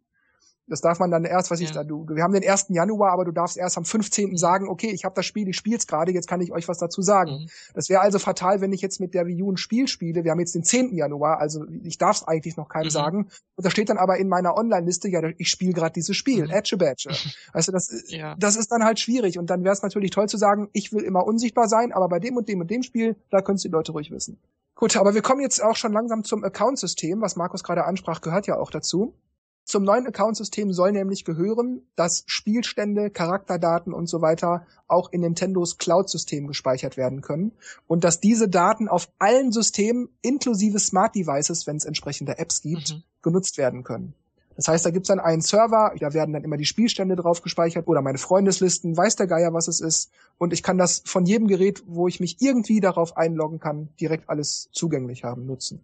[0.71, 1.75] Das darf man dann erst, was ich Ja.
[1.75, 2.67] da, du, wir haben den 1.
[2.71, 4.37] Januar, aber du darfst erst am 15.
[4.37, 7.03] sagen, okay, ich habe das Spiel, ich spiel's gerade, jetzt kann ich euch was dazu
[7.03, 7.33] sagen.
[7.43, 7.49] Mhm.
[7.75, 10.25] Das wäre also fatal, wenn ich jetzt mit der Wii U ein Spiel spiele.
[10.25, 10.95] Wir haben jetzt den 10.
[10.97, 12.91] Januar, also ich darf es eigentlich noch keinem Mhm.
[12.91, 13.19] sagen.
[13.57, 16.51] Und da steht dann aber in meiner Online-Liste, ja, ich spiele gerade dieses Spiel, Mhm.
[16.51, 17.11] Edge Badge.
[17.53, 18.37] Also das, Ja.
[18.39, 19.39] das ist dann halt schwierig.
[19.39, 22.21] Und dann wäre es natürlich toll zu sagen, ich will immer unsichtbar sein, aber bei
[22.21, 24.39] dem und dem und dem Spiel, da können die Leute ruhig wissen.
[24.77, 28.47] Gut, aber wir kommen jetzt auch schon langsam zum Account-System, was Markus gerade ansprach, gehört
[28.47, 29.15] ja auch dazu.
[29.65, 35.79] Zum neuen Account-System soll nämlich gehören, dass Spielstände, Charakterdaten und so weiter auch in Nintendos
[35.79, 37.53] Cloud-System gespeichert werden können
[37.87, 42.91] und dass diese Daten auf allen Systemen inklusive Smart Devices, wenn es entsprechende Apps gibt,
[42.95, 43.03] Mhm.
[43.23, 44.15] genutzt werden können.
[44.57, 47.87] Das heißt, da gibt's dann einen Server, da werden dann immer die Spielstände drauf gespeichert
[47.87, 50.11] oder meine Freundeslisten, weiß der Geier, was es ist.
[50.37, 54.29] Und ich kann das von jedem Gerät, wo ich mich irgendwie darauf einloggen kann, direkt
[54.29, 55.83] alles zugänglich haben, nutzen.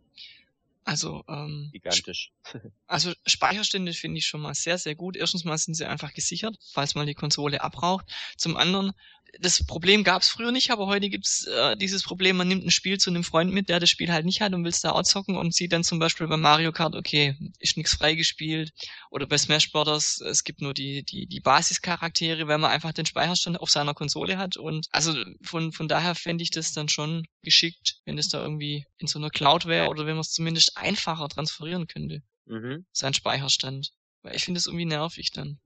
[0.87, 2.33] Also, ähm, Gigantisch.
[2.87, 5.16] Also Speicherstände finde ich schon mal sehr, sehr gut.
[5.16, 8.07] Erstens mal sind sie einfach gesichert, falls mal die Konsole abraucht.
[8.37, 8.92] Zum anderen,
[9.40, 12.64] das Problem gab es früher nicht, aber heute gibt es äh, dieses Problem, man nimmt
[12.64, 14.81] ein Spiel zu einem Freund mit, der das Spiel halt nicht hat und will es
[14.81, 18.72] da outzocken und sieht dann zum Beispiel bei Mario Kart, okay, ist nichts freigespielt.
[19.11, 23.07] Oder bei Smash Brothers, es gibt nur die, die, die Basischaraktere, weil man einfach den
[23.07, 24.57] Speicherstand auf seiner Konsole hat.
[24.57, 28.85] Und also von, von daher fände ich das dann schon geschickt, wenn es da irgendwie
[28.99, 32.87] in so einer Cloud wäre oder wenn man es zumindest einfacher transferieren könnte Mhm.
[32.92, 33.92] sein Speicherstand.
[34.22, 35.59] Weil ich finde es irgendwie nervig dann.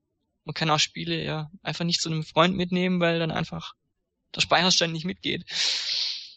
[0.45, 3.73] Man kann auch Spiele ja einfach nicht zu einem Freund mitnehmen, weil dann einfach
[4.35, 5.45] der Speicherstand nicht mitgeht.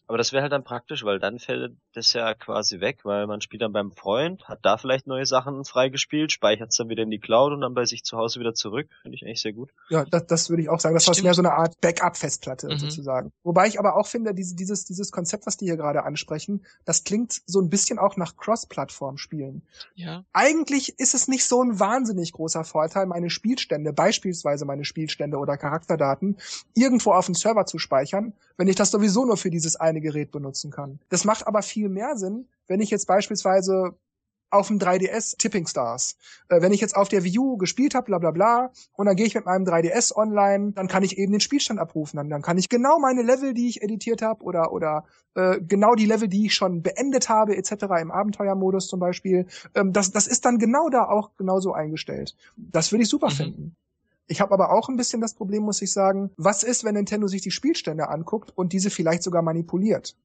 [0.07, 3.41] Aber das wäre halt dann praktisch, weil dann fällt das ja quasi weg, weil man
[3.41, 7.11] spielt dann beim Freund, hat da vielleicht neue Sachen freigespielt, speichert es dann wieder in
[7.11, 8.89] die Cloud und dann bei sich zu Hause wieder zurück.
[9.03, 9.71] Finde ich eigentlich sehr gut.
[9.89, 10.95] Ja, das, das würde ich auch sagen.
[10.95, 11.25] Das war Stimmt.
[11.25, 12.79] mehr so eine Art Backup-Festplatte Mhm.
[12.79, 13.33] sozusagen.
[13.45, 17.05] Wobei ich aber auch finde, diese, dieses, dieses Konzept, was die hier gerade ansprechen, das
[17.05, 19.63] klingt so ein bisschen auch nach Cross-Plattform-Spielen.
[19.95, 20.25] Ja.
[20.33, 25.57] eigentlich ist es nicht so ein wahnsinnig großer Vorteil, meine Spielstände, beispielsweise meine Spielstände oder
[25.57, 26.37] Charakterdaten,
[26.75, 30.31] irgendwo auf dem Server zu speichern, wenn ich das sowieso nur für dieses eine Gerät
[30.31, 31.01] benutzen kann.
[31.09, 33.95] Das macht aber viel mehr Sinn, wenn ich jetzt beispielsweise
[34.51, 36.17] auf dem 3DS Tipping Stars.
[36.49, 39.17] Äh, wenn ich jetzt auf der Wii U gespielt habe, bla bla bla, und dann
[39.17, 42.19] gehe ich mit meinem 3DS online, dann kann ich eben den Spielstand abrufen.
[42.19, 45.97] Dann, dann kann ich genau meine Level, die ich editiert habe, oder oder äh, genau
[45.97, 47.73] die Level, die ich schon beendet habe, etc.
[48.01, 52.37] im Abenteuermodus zum Beispiel, ähm, das, das ist dann genau da auch genauso eingestellt.
[52.57, 53.33] Das würde ich super Mhm.
[53.33, 53.77] finden.
[54.27, 57.27] Ich habe aber auch ein bisschen das Problem, muss ich sagen, was ist, wenn Nintendo
[57.27, 60.17] sich die Spielstände anguckt und diese vielleicht sogar manipuliert?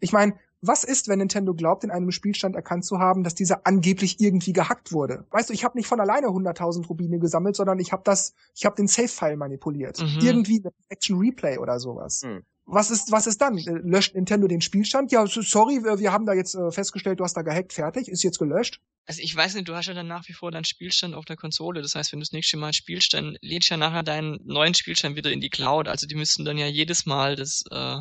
[0.00, 3.66] Ich meine, was ist, wenn Nintendo glaubt, in einem Spielstand erkannt zu haben, dass dieser
[3.66, 5.24] angeblich irgendwie gehackt wurde?
[5.30, 8.64] Weißt du, ich habe nicht von alleine 100.000 Rubine gesammelt, sondern ich habe das, ich
[8.64, 10.00] habe den Save-File manipuliert.
[10.00, 10.18] Mhm.
[10.20, 12.22] Irgendwie mit Action Replay oder sowas.
[12.24, 12.42] Hm.
[12.68, 13.56] Was ist, was ist dann?
[13.56, 15.12] Löscht Nintendo den Spielstand?
[15.12, 18.08] Ja, so- sorry, wir, wir haben da jetzt äh, festgestellt, du hast da gehackt, fertig,
[18.08, 18.80] ist jetzt gelöscht.
[19.06, 21.36] Also ich weiß nicht, du hast ja dann nach wie vor deinen Spielstand auf der
[21.36, 21.80] Konsole.
[21.80, 24.74] Das heißt, wenn du das nächste Mal spielst, dann lädst du ja nachher deinen neuen
[24.74, 25.86] Spielstand wieder in die Cloud.
[25.86, 27.98] Also die müssten dann ja jedes Mal das, äh,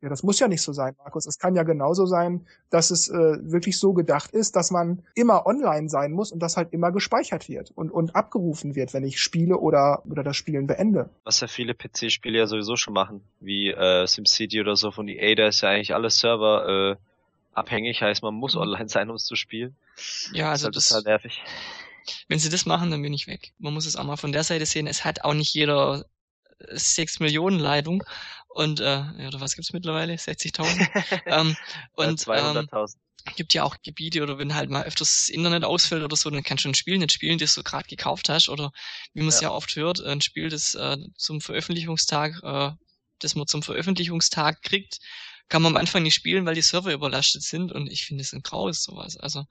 [0.00, 1.26] Ja, das muss ja nicht so sein, Markus.
[1.26, 5.46] Es kann ja genauso sein, dass es äh, wirklich so gedacht ist, dass man immer
[5.46, 9.20] online sein muss und das halt immer gespeichert wird und, und abgerufen wird, wenn ich
[9.20, 11.10] spiele oder, oder das Spielen beende.
[11.24, 15.34] Was ja viele PC-Spiele ja sowieso schon machen, wie äh, SimCity oder so von EA,
[15.34, 16.96] da ist ja eigentlich alles Server äh,
[17.54, 18.60] abhängig, heißt man muss Mhm.
[18.62, 19.76] online sein, um es zu spielen.
[20.32, 21.42] ja, also ist halt das, nervig.
[22.28, 23.52] wenn sie das machen, dann bin ich weg.
[23.58, 24.86] Man muss es auch mal von der Seite sehen.
[24.86, 26.04] Es hat auch nicht jeder
[26.58, 28.02] 6 Millionen Leitung
[28.48, 30.14] und äh, ja, oder was gibt's mittlerweile?
[30.14, 30.88] 60.000.
[31.26, 31.56] ähm,
[31.96, 32.96] Äh, und ähm, 200.000.
[33.36, 36.42] gibt ja auch Gebiete oder wenn halt mal öfters das Internet ausfällt oder so, dann
[36.42, 38.72] kannst du ein Spiel nicht spielen, das du gerade gekauft hast oder
[39.14, 39.48] wie man es ja.
[39.48, 39.54] Ja.
[39.54, 42.70] oft hört, ein Spiel, das äh, zum Veröffentlichungstag, äh,
[43.20, 44.98] das man zum Veröffentlichungstag kriegt,
[45.48, 48.32] kann man am Anfang nicht spielen, weil die Server überlastet sind und ich finde es
[48.32, 49.16] ein Graus sowas.
[49.16, 49.44] Also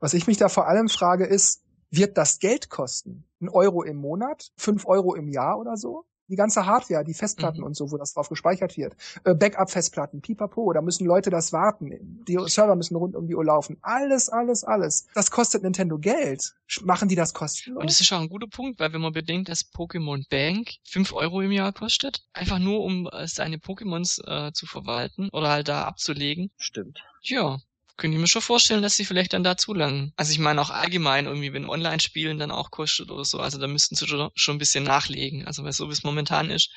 [0.00, 3.24] Was ich mich da vor allem frage ist, wird das Geld kosten?
[3.40, 4.50] Ein Euro im Monat?
[4.56, 6.04] Fünf Euro im Jahr oder so?
[6.30, 7.64] Die ganze Hardware, die Festplatten Mhm.
[7.68, 8.94] und so, wo das drauf gespeichert wird.
[9.24, 12.22] Äh, Backup-Festplatten, pipapo, da müssen Leute das warten.
[12.28, 13.78] Die Server müssen rund um die Uhr laufen.
[13.80, 15.06] Alles, alles, alles.
[15.14, 16.54] Das kostet Nintendo Geld.
[16.82, 17.80] Machen die das kostenlos?
[17.80, 21.14] Und das ist auch ein guter Punkt, weil wenn man bedenkt, dass Pokémon Bank 5
[21.14, 25.68] Euro im Jahr kostet, einfach nur um äh, seine Pokémons äh, zu verwalten oder halt
[25.68, 26.98] da abzulegen, Stimmt.
[27.22, 27.58] ja,
[27.98, 30.12] könnte ich mir schon vorstellen, dass sie vielleicht dann dazu langen.
[30.16, 33.66] Also ich meine auch allgemein irgendwie, wenn Online-Spielen dann auch kostet oder so, also da
[33.66, 35.46] müssten sie schon, schon ein bisschen nachlegen.
[35.46, 36.70] Also weil so wie es momentan ist.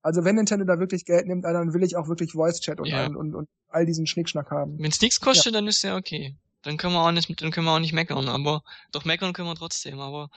[0.00, 2.86] Also wenn Nintendo da wirklich Geld nimmt, dann will ich auch wirklich Voice Chat und,
[2.86, 3.04] Ja.
[3.04, 4.78] und, und, und all diesen Schnickschnack haben.
[4.78, 6.36] Wenn es nichts kostet, dann ist ja okay.
[6.62, 9.48] Dann können wir auch nicht, dann können wir auch nicht meckern, aber doch meckern können
[9.48, 10.30] wir trotzdem, aber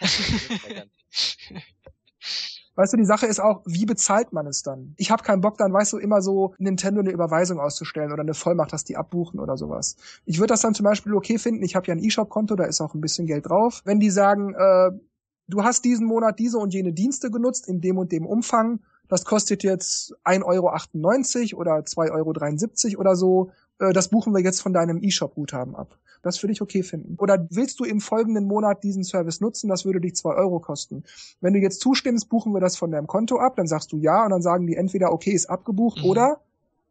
[2.74, 4.94] Weißt du, die Sache ist auch, wie bezahlt man es dann?
[4.96, 8.34] Ich habe keinen Bock dann, weißt du, immer so Nintendo eine Überweisung auszustellen oder eine
[8.34, 9.96] Vollmacht, dass die abbuchen oder sowas.
[10.24, 12.80] Ich würde das dann zum Beispiel okay finden, ich habe ja ein E-Shop-Konto, da ist
[12.80, 13.82] auch ein bisschen Geld drauf.
[13.84, 14.90] Wenn die sagen, äh,
[15.48, 19.26] du hast diesen Monat diese und jene Dienste genutzt in dem und dem Umfang, das
[19.26, 23.50] kostet jetzt 1,98 Euro oder 2,73 Euro oder so,
[23.82, 25.98] äh, das buchen wir jetzt von deinem E-Shop-Guthaben ab.
[26.22, 27.16] Das würde ich okay finden.
[27.18, 29.68] Oder willst du im folgenden Monat diesen Service nutzen?
[29.68, 31.02] Das würde dich 2 Euro kosten.
[31.40, 34.24] Wenn du jetzt zustimmst, buchen wir das von deinem Konto ab, dann sagst du ja
[34.24, 36.08] und dann sagen die entweder okay, ist abgebucht Mhm.
[36.08, 36.40] oder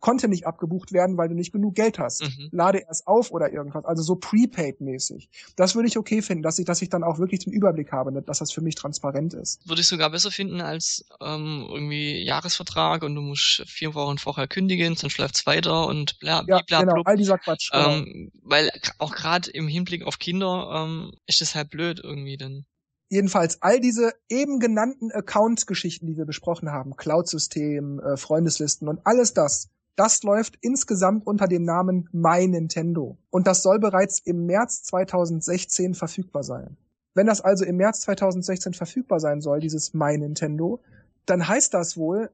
[0.01, 2.23] konnte nicht abgebucht werden, weil du nicht genug Geld hast.
[2.23, 2.49] Mhm.
[2.51, 3.85] Lade erst auf oder irgendwas.
[3.85, 5.29] Also so prepaid-mäßig.
[5.55, 8.11] Das würde ich okay finden, dass ich, dass ich dann auch wirklich den Überblick habe,
[8.21, 9.65] dass das für mich transparent ist.
[9.67, 14.47] würde ich sogar besser finden als ähm, irgendwie Jahresvertrag und du musst vier Wochen vorher
[14.47, 17.07] kündigen, sonst läuft's weiter und bla Ja, bla genau, blub.
[17.07, 17.71] all dieser Quatsch.
[17.71, 17.89] genau.
[17.97, 22.37] Ähm, weil gr- auch gerade im Hinblick auf Kinder ähm, ist das halt blöd irgendwie
[22.37, 22.65] dann.
[23.09, 29.33] Jedenfalls all diese eben genannten Account-Geschichten, die wir besprochen haben, Cloud-System, äh, Freundeslisten und alles
[29.33, 33.17] das, das läuft insgesamt unter dem Namen My Nintendo.
[33.29, 36.77] Und das soll bereits im März 2016 verfügbar sein.
[37.13, 40.79] Wenn das also im März 2016 verfügbar sein soll, dieses My Nintendo,
[41.25, 42.31] dann heißt das wohl,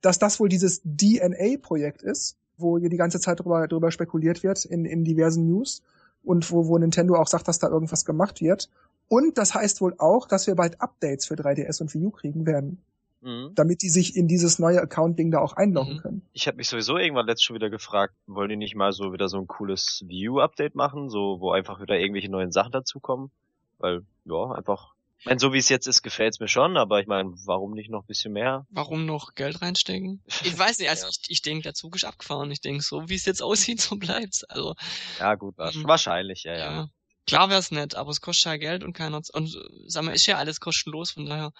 [0.00, 4.64] dass das wohl dieses DNA-Projekt ist, wo hier die ganze Zeit drüber, drüber spekuliert wird
[4.64, 5.82] in, in diversen News
[6.22, 8.70] und wo, wo Nintendo auch sagt, dass da irgendwas gemacht wird.
[9.08, 12.46] Und das heißt wohl auch, dass wir bald Updates für 3DS und Wii U kriegen
[12.46, 12.80] werden,
[13.22, 13.52] Mhm.
[13.54, 16.00] damit die sich in dieses neue Account-Ding da auch einloggen Mhm.
[16.00, 16.22] können.
[16.32, 19.28] Ich habe mich sowieso irgendwann letzt schon wieder gefragt, wollen die nicht mal so wieder
[19.28, 23.30] so ein cooles View-Update machen, so wo einfach wieder irgendwelche neuen Sachen dazukommen?
[23.78, 24.94] Weil, ja, einfach.
[25.18, 27.90] Ich meine, so wie es jetzt ist, gefällt's mir schon, aber ich meine, warum nicht
[27.90, 28.66] noch ein bisschen mehr?
[28.70, 30.22] Warum noch Geld reinstecken?
[30.44, 31.10] Ich weiß nicht, also Ja.
[31.10, 32.50] ich, ich denke, der Zug ist abgefahren.
[32.50, 34.44] Ich denke, so wie es jetzt aussieht, so bleibt's.
[34.44, 34.74] Also,
[35.18, 35.86] Ja, gut, Mhm.
[35.86, 36.72] wahrscheinlich, ja, ja.
[36.72, 36.88] ja.
[37.26, 40.24] Klar wär's nett, aber es kostet ja Geld und keiner, und äh, sag mal, ist
[40.26, 41.52] ja alles kostenlos, von daher.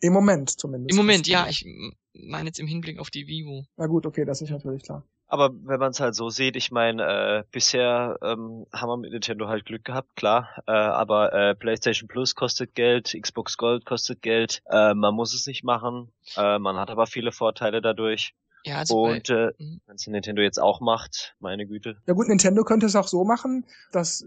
[0.00, 0.90] Im Moment zumindest.
[0.90, 1.64] Im Moment, ja, ich
[2.12, 3.64] meine jetzt im Hinblick auf die Vivo.
[3.76, 5.04] Na gut, okay, das ist natürlich klar.
[5.32, 9.12] Aber wenn man es halt so sieht, ich meine, äh, bisher ähm, haben wir mit
[9.12, 10.48] Nintendo halt Glück gehabt, klar.
[10.66, 14.60] Äh, aber äh, PlayStation Plus kostet Geld, Xbox Gold kostet Geld.
[14.68, 16.10] Äh, man muss es nicht machen.
[16.36, 18.34] Äh, man hat aber viele Vorteile dadurch.
[18.64, 19.80] Ja, also bei, Und äh, Mhm.
[19.86, 21.96] wenn es Nintendo jetzt auch macht, meine Güte.
[22.06, 24.24] Ja gut, Nintendo könnte es auch so machen, dass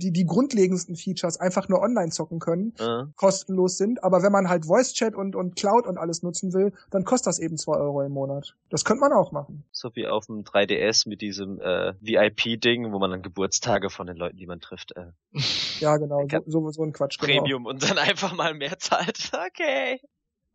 [0.00, 4.48] die, die grundlegendsten Features einfach nur online zocken können, Äh, kostenlos sind, aber wenn man
[4.48, 7.76] halt Voice Chat und, und Cloud und alles nutzen will, dann kostet das eben zwei
[7.76, 8.54] Euro im Monat.
[8.70, 9.64] Das könnte man auch machen.
[9.72, 14.16] so wie auf dem 3DS mit diesem äh, VIP-Ding, wo man dann Geburtstage von den
[14.16, 15.06] Leuten, die man trifft, äh,
[15.80, 17.18] Ja, genau, so, so, so ein Quatsch.
[17.18, 17.40] Genau.
[17.42, 19.32] Premium und dann einfach mal mehr zahlt.
[19.48, 20.00] Okay.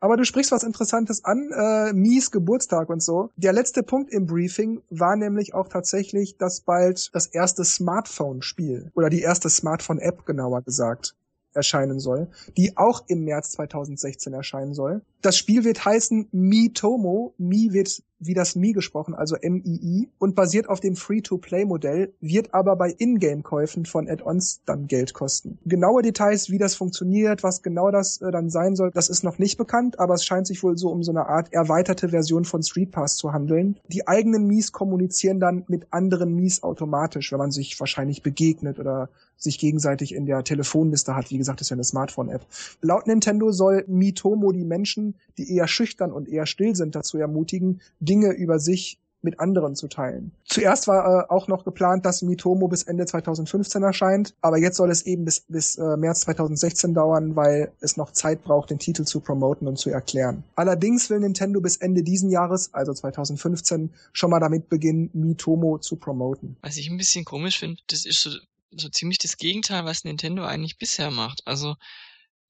[0.04, 3.30] Aber du sprichst was Interessantes an, äh, Mies Geburtstag und so.
[3.38, 9.10] Der letzte Punkt im Briefing war nämlich auch tatsächlich, dass bald das erste Smartphone-Spiel oder
[9.10, 11.16] die erste Smartphone-App genauer gesagt
[11.54, 15.04] erscheinen soll, die auch im März 2016 erscheinen soll.
[15.24, 17.34] Das Spiel wird heißen Miitomo.
[17.38, 22.76] Mi wird wie das Mi gesprochen, also M-I-I, und basiert auf dem Free-to-Play-Modell, wird aber
[22.76, 25.60] bei Ingame-Käufen von Add-ons dann Geld kosten.
[25.66, 29.40] Genaue Details, wie das funktioniert, was genau das äh, dann sein soll, das ist noch
[29.40, 32.64] nicht bekannt, aber es scheint sich wohl so um so eine Art erweiterte Version von
[32.64, 33.80] Street Pass zu handeln.
[33.88, 39.10] Die eigenen Mies kommunizieren dann mit anderen Mies automatisch, wenn man sich wahrscheinlich begegnet oder
[39.38, 41.30] sich gegenseitig in der Telefonliste hat.
[41.30, 42.46] Wie gesagt, ist ja eine Smartphone-App.
[42.82, 47.82] Laut Nintendo soll Mitomo die Menschen, die eher schüchtern und eher still sind, dazu ermutigen,
[48.00, 50.32] Dinge über sich mit anderen zu teilen.
[50.46, 54.92] Zuerst war äh, auch noch geplant, dass Mitomo bis Ende 2015 erscheint, aber jetzt soll
[54.92, 59.06] es eben bis, bis äh, März 2016 dauern, weil es noch Zeit braucht, den Titel
[59.06, 60.44] zu promoten und zu erklären.
[60.56, 65.96] Allerdings will Nintendo bis Ende diesen Jahres, also 2015, schon mal damit beginnen, Mitomo zu
[65.96, 66.58] promoten.
[66.62, 68.30] was ich ein bisschen komisch finde, das ist so,
[68.76, 71.44] so ziemlich das Gegenteil, was Nintendo eigentlich bisher macht.
[71.46, 71.76] Also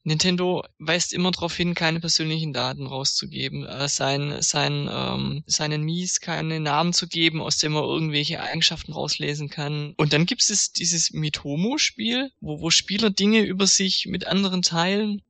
[0.04, 6.20] Nintendo weist immer darauf hin, keine persönlichen Daten rauszugeben, äh, sein, sein, ähm, seinen Mies
[6.20, 9.94] keine Namen zu geben, aus dem man irgendwelche Eigenschaften rauslesen kann.
[9.98, 15.22] Und dann gibt es dieses Mitomo-Spiel, wo, wo Spieler Dinge über sich mit anderen teilen.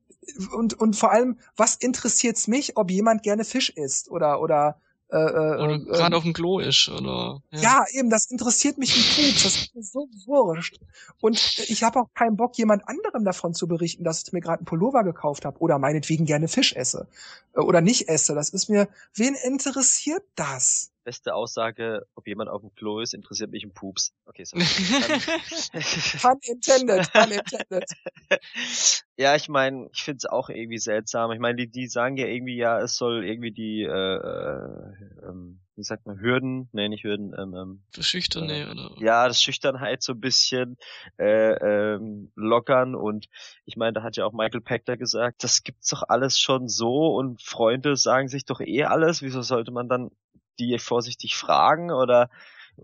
[0.55, 4.81] Und, und vor allem, was interessiert's mich, ob jemand gerne Fisch isst oder oder
[5.13, 8.95] äh, äh, Oder äh, gerade auf dem Klo ist, oder Ja, eben, das interessiert mich
[8.95, 10.79] ein Pups, das ist mir so wurscht.
[11.21, 14.59] Und ich habe auch keinen Bock, jemand anderem davon zu berichten, dass ich mir gerade
[14.59, 17.07] einen Pullover gekauft habe oder meinetwegen gerne Fisch esse
[17.55, 18.33] äh, oder nicht esse.
[18.33, 20.92] Das ist mir, wen interessiert das?
[21.03, 24.13] Beste Aussage, ob jemand auf dem Klo ist, interessiert mich ein Pups.
[24.25, 24.63] Okay, sorry.
[26.21, 27.85] pun intended, pun intended.
[29.17, 31.31] ja, ich meine, ich finde es auch irgendwie seltsam.
[31.31, 35.59] Ich meine, die, die sagen ja irgendwie, ja, es soll irgendwie die, äh, äh, ähm,
[35.75, 38.91] wie sagt man, Hürden, nee, nicht Hürden, ähm, ähm, das Schüchterne, äh, oder?
[38.99, 40.77] Ja, das Schüchternheit so ein bisschen
[41.17, 41.53] äh,
[41.95, 43.27] ähm, lockern und
[43.65, 47.15] ich meine, da hat ja auch Michael Pector gesagt, das gibt's doch alles schon so
[47.15, 50.11] und Freunde sagen sich doch eh alles, wieso sollte man dann
[50.59, 52.29] die vorsichtig fragen oder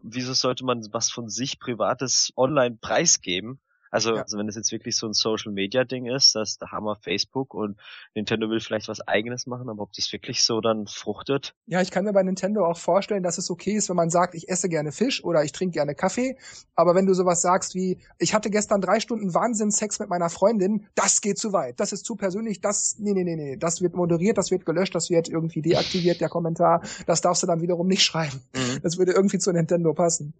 [0.01, 3.59] wieso sollte man was von sich Privates online preisgeben?
[3.91, 4.21] Also, ja.
[4.21, 6.95] also wenn es jetzt wirklich so ein Social Media Ding ist, dass da haben wir
[6.95, 7.77] Facebook und
[8.13, 11.55] Nintendo will vielleicht was eigenes machen, aber ob das wirklich so dann fruchtet?
[11.65, 14.35] Ja, ich kann mir bei Nintendo auch vorstellen, dass es okay ist, wenn man sagt,
[14.35, 16.37] ich esse gerne Fisch oder ich trinke gerne Kaffee,
[16.75, 20.87] aber wenn du sowas sagst wie, ich hatte gestern drei Stunden Wahnsinnssex mit meiner Freundin,
[20.95, 23.95] das geht zu weit, das ist zu persönlich, das, nee, nee, nee, nee, das wird
[23.95, 27.87] moderiert, das wird gelöscht, das wird irgendwie deaktiviert, der Kommentar, das darfst du dann wiederum
[27.87, 28.41] nicht schreiben.
[28.53, 28.81] Mhm.
[28.83, 30.33] Das würde irgendwie zu Nintendo passen.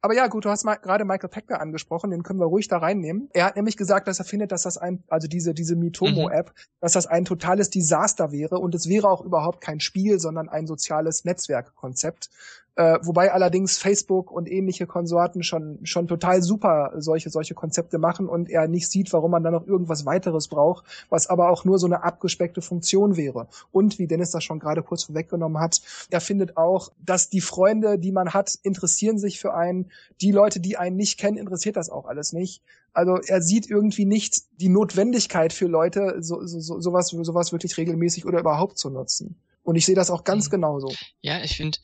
[0.00, 2.78] Aber ja, gut, du hast mal gerade Michael Pecker angesprochen, den können wir ruhig da
[2.86, 3.28] reinnehmen.
[3.32, 6.60] Er hat nämlich gesagt, dass er findet, dass das ein, also diese, diese Mitomo-App, mhm.
[6.80, 10.66] dass das ein totales Desaster wäre und es wäre auch überhaupt kein Spiel, sondern ein
[10.66, 12.30] soziales Netzwerkkonzept.
[12.76, 18.28] Äh, wobei allerdings Facebook und ähnliche Konsorten schon, schon total super solche, solche Konzepte machen
[18.28, 21.78] und er nicht sieht, warum man da noch irgendwas weiteres braucht, was aber auch nur
[21.78, 23.48] so eine abgespeckte Funktion wäre.
[23.72, 27.98] Und wie Dennis das schon gerade kurz vorweggenommen hat, er findet auch, dass die Freunde,
[27.98, 29.90] die man hat, interessieren sich für einen.
[30.20, 32.62] Die Leute, die einen nicht kennen, interessiert das auch alles nicht.
[32.92, 37.78] Also er sieht irgendwie nicht die Notwendigkeit für Leute, so, so, so, sowas, sowas wirklich
[37.78, 39.36] regelmäßig oder überhaupt zu nutzen.
[39.62, 40.50] Und ich sehe das auch ganz mhm.
[40.50, 40.92] genauso.
[41.22, 41.78] Ja, ich finde,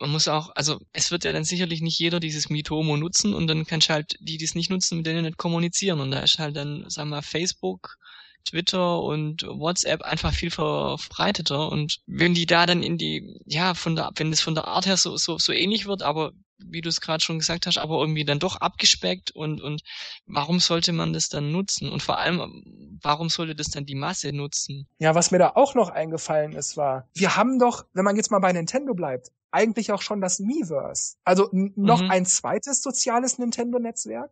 [0.00, 3.46] man muss auch, also es wird ja dann sicherlich nicht jeder dieses Mitomo nutzen und
[3.46, 6.00] dann kannst du halt die, die es nicht nutzen, mit denen nicht kommunizieren.
[6.00, 7.98] Und da ist halt dann, sagen wir, Facebook,
[8.44, 11.68] Twitter und WhatsApp einfach viel verbreiteter.
[11.70, 14.86] Und wenn die da dann in die, ja, von der, wenn das von der Art
[14.86, 18.00] her so, so, so ähnlich wird, aber wie du es gerade schon gesagt hast, aber
[18.00, 19.82] irgendwie dann doch abgespeckt und, und
[20.26, 21.88] warum sollte man das dann nutzen?
[21.88, 24.88] Und vor allem, warum sollte das dann die Masse nutzen?
[24.98, 28.30] Ja, was mir da auch noch eingefallen ist, war, wir haben doch, wenn man jetzt
[28.30, 31.16] mal bei Nintendo bleibt, eigentlich auch schon das Miiverse.
[31.24, 32.10] Also noch mhm.
[32.10, 34.30] ein zweites soziales Nintendo-Netzwerk.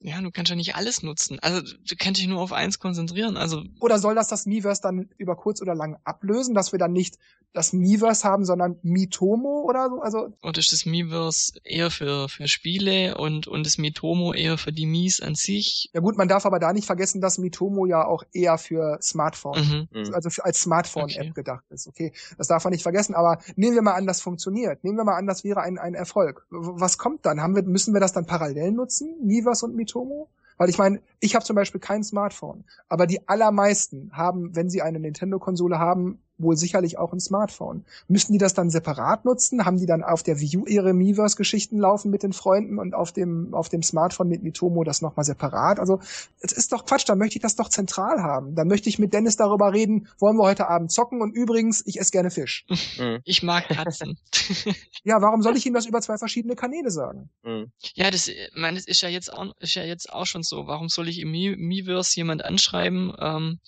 [0.00, 1.38] Ja, du kannst ja nicht alles nutzen.
[1.40, 3.36] Also du kannst dich nur auf eins konzentrieren.
[3.36, 6.92] Also oder soll das das Miiverse dann über kurz oder lang ablösen, dass wir dann
[6.92, 7.16] nicht
[7.52, 10.00] das Miiverse haben, sondern Mitomo oder so?
[10.00, 14.72] Also oder ist das Miiverse eher für für Spiele und und das Mitomo eher für
[14.72, 15.90] die Mies an sich?
[15.92, 19.88] Ja gut, man darf aber da nicht vergessen, dass Mitomo ja auch eher für Smartphone,
[19.92, 20.14] mhm.
[20.14, 21.32] also für, als Smartphone-App okay.
[21.34, 21.88] gedacht ist.
[21.88, 23.16] Okay, das darf man nicht vergessen.
[23.16, 24.84] Aber nehmen wir mal an, das funktioniert.
[24.84, 26.46] Nehmen wir mal an, das wäre ein ein Erfolg.
[26.50, 27.40] Was kommt dann?
[27.40, 29.87] Haben wir müssen wir das dann parallel nutzen, Miiverse und Mitomo?
[29.88, 30.28] Sumitomo?
[30.56, 34.82] Weil ich meine, ich habe zum Beispiel kein Smartphone, aber die allermeisten haben, wenn sie
[34.82, 37.84] eine Nintendo-Konsole haben, wohl sicherlich auch ein Smartphone.
[38.06, 39.64] Müssten die das dann separat nutzen?
[39.64, 43.12] Haben die dann auf der Wii U ihre Miiverse-Geschichten laufen mit den Freunden und auf
[43.12, 45.78] dem, auf dem Smartphone mit Mitomo das nochmal separat?
[45.80, 46.00] Also,
[46.40, 48.54] es ist doch Quatsch, da möchte ich das doch zentral haben.
[48.54, 52.00] Da möchte ich mit Dennis darüber reden, wollen wir heute Abend zocken und übrigens, ich
[52.00, 52.66] esse gerne Fisch.
[52.98, 53.20] Mhm.
[53.24, 54.18] Ich mag Katzen.
[55.04, 57.28] ja, warum soll ich ihm das über zwei verschiedene Kanäle sagen?
[57.44, 57.70] Mhm.
[57.94, 60.66] Ja, das, meine, das ist ja jetzt auch, ist ja jetzt auch schon so.
[60.66, 63.60] Warum soll ich im Miiverse jemand anschreiben, ähm,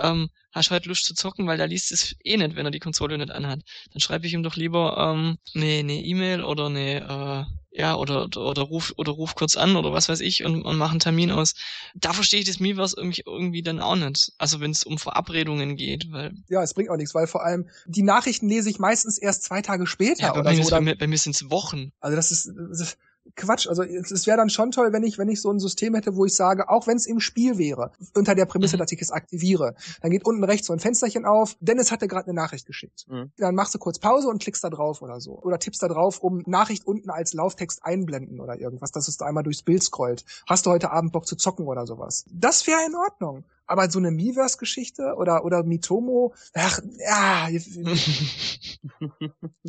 [0.00, 2.70] ähm, hast du heute Lust zu zocken, weil der liest es eh nicht, wenn er
[2.70, 3.60] die Konsole nicht anhat.
[3.92, 8.24] Dann schreibe ich ihm doch lieber ähm, eine eine E-Mail oder eine äh, ja oder,
[8.24, 11.00] oder oder ruf oder ruf kurz an oder was weiß ich und, und mach einen
[11.00, 11.54] Termin aus.
[11.94, 14.32] Da verstehe ich das Miiverse irgendwie irgendwie dann auch nicht.
[14.38, 17.68] Also wenn es um Verabredungen geht, weil ja, es bringt auch nichts, weil vor allem
[17.86, 20.62] die Nachrichten lese ich meistens erst zwei Tage später ja, oder bei so.
[20.62, 21.92] Mir, bei, mir, bei mir sind es Wochen.
[22.00, 22.98] Also das ist, das ist
[23.36, 23.68] Quatsch.
[23.68, 26.24] Also es wäre dann schon toll, wenn ich, wenn ich so ein System hätte, wo
[26.24, 28.80] ich sage, auch wenn es im Spiel wäre, unter der Prämisse, mhm.
[28.80, 31.56] dass ich es aktiviere, dann geht unten rechts so ein Fensterchen auf.
[31.60, 33.06] Dennis hatte gerade eine Nachricht geschickt.
[33.08, 33.30] Mhm.
[33.38, 35.38] Dann machst du kurz Pause und klickst da drauf oder so.
[35.40, 39.26] Oder tippst da drauf, um Nachricht unten als Lauftext einblenden oder irgendwas, dass es da
[39.26, 40.24] einmal durchs Bild scrollt.
[40.46, 42.24] Hast du heute Abend Bock zu zocken oder sowas?
[42.30, 43.44] Das wäre in Ordnung.
[43.72, 47.48] Aber so eine Miiverse-Geschichte oder, oder Mitomo, ach, ja.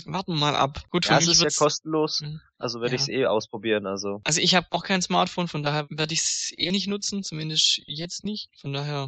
[0.06, 0.84] Warten mal ab.
[0.90, 2.20] Gut, für ja, mich es ist ja kostenlos.
[2.20, 2.42] Mhm.
[2.58, 2.96] Also werde ja.
[2.96, 3.86] ich es eh ausprobieren.
[3.86, 7.24] Also, also ich habe auch kein Smartphone, von daher werde ich es eh nicht nutzen,
[7.24, 8.50] zumindest jetzt nicht.
[8.60, 9.08] Von daher.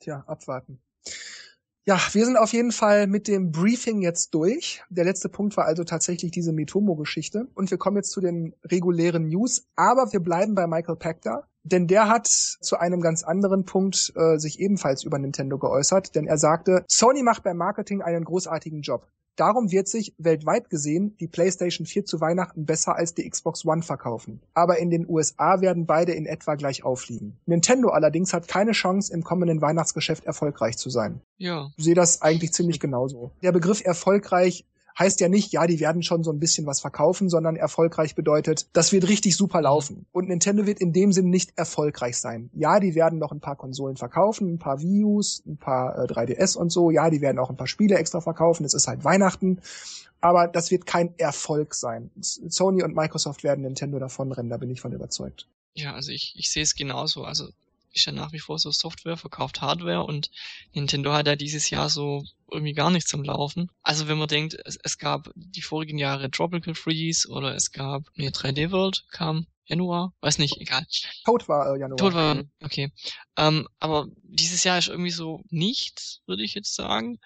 [0.00, 0.82] Tja, abwarten.
[1.86, 4.82] Ja, wir sind auf jeden Fall mit dem Briefing jetzt durch.
[4.90, 7.46] Der letzte Punkt war also tatsächlich diese Mitomo-Geschichte.
[7.54, 9.66] Und wir kommen jetzt zu den regulären News.
[9.76, 11.48] Aber wir bleiben bei Michael Pachter.
[11.66, 16.26] Denn der hat zu einem ganz anderen Punkt äh, sich ebenfalls über Nintendo geäußert, denn
[16.26, 19.08] er sagte, Sony macht beim Marketing einen großartigen Job.
[19.34, 23.82] Darum wird sich weltweit gesehen die PlayStation 4 zu Weihnachten besser als die Xbox One
[23.82, 24.40] verkaufen.
[24.54, 27.36] Aber in den USA werden beide in etwa gleich aufliegen.
[27.46, 31.20] Nintendo allerdings hat keine Chance, im kommenden Weihnachtsgeschäft erfolgreich zu sein.
[31.36, 31.68] Ja.
[31.76, 33.32] Ich sehe das eigentlich ziemlich genauso.
[33.42, 34.64] Der Begriff erfolgreich
[34.98, 38.68] heißt ja nicht, ja, die werden schon so ein bisschen was verkaufen, sondern erfolgreich bedeutet,
[38.72, 40.06] das wird richtig super laufen.
[40.12, 42.50] Und Nintendo wird in dem Sinn nicht erfolgreich sein.
[42.54, 46.06] Ja, die werden noch ein paar Konsolen verkaufen, ein paar Wii U's, ein paar äh,
[46.06, 46.90] 3DS und so.
[46.90, 48.64] Ja, die werden auch ein paar Spiele extra verkaufen.
[48.64, 49.60] Es ist halt Weihnachten.
[50.20, 52.10] Aber das wird kein Erfolg sein.
[52.20, 55.46] Sony und Microsoft werden Nintendo davonrennen, da bin ich von überzeugt.
[55.74, 57.24] Ja, also ich, ich sehe es genauso.
[57.24, 57.50] Also
[57.96, 60.30] ist ja nach wie vor so Software, verkauft Hardware und
[60.72, 63.70] Nintendo hat ja dieses Jahr so irgendwie gar nichts am Laufen.
[63.82, 68.04] Also wenn man denkt, es, es gab die vorigen Jahre Tropical Freeze oder es gab,
[68.14, 70.86] nee, 3D World kam Januar, weiß nicht, egal.
[71.24, 71.96] Tod war äh, Januar.
[71.96, 72.92] Tod war, okay.
[73.36, 77.18] Ähm, aber dieses Jahr ist irgendwie so nichts, würde ich jetzt sagen.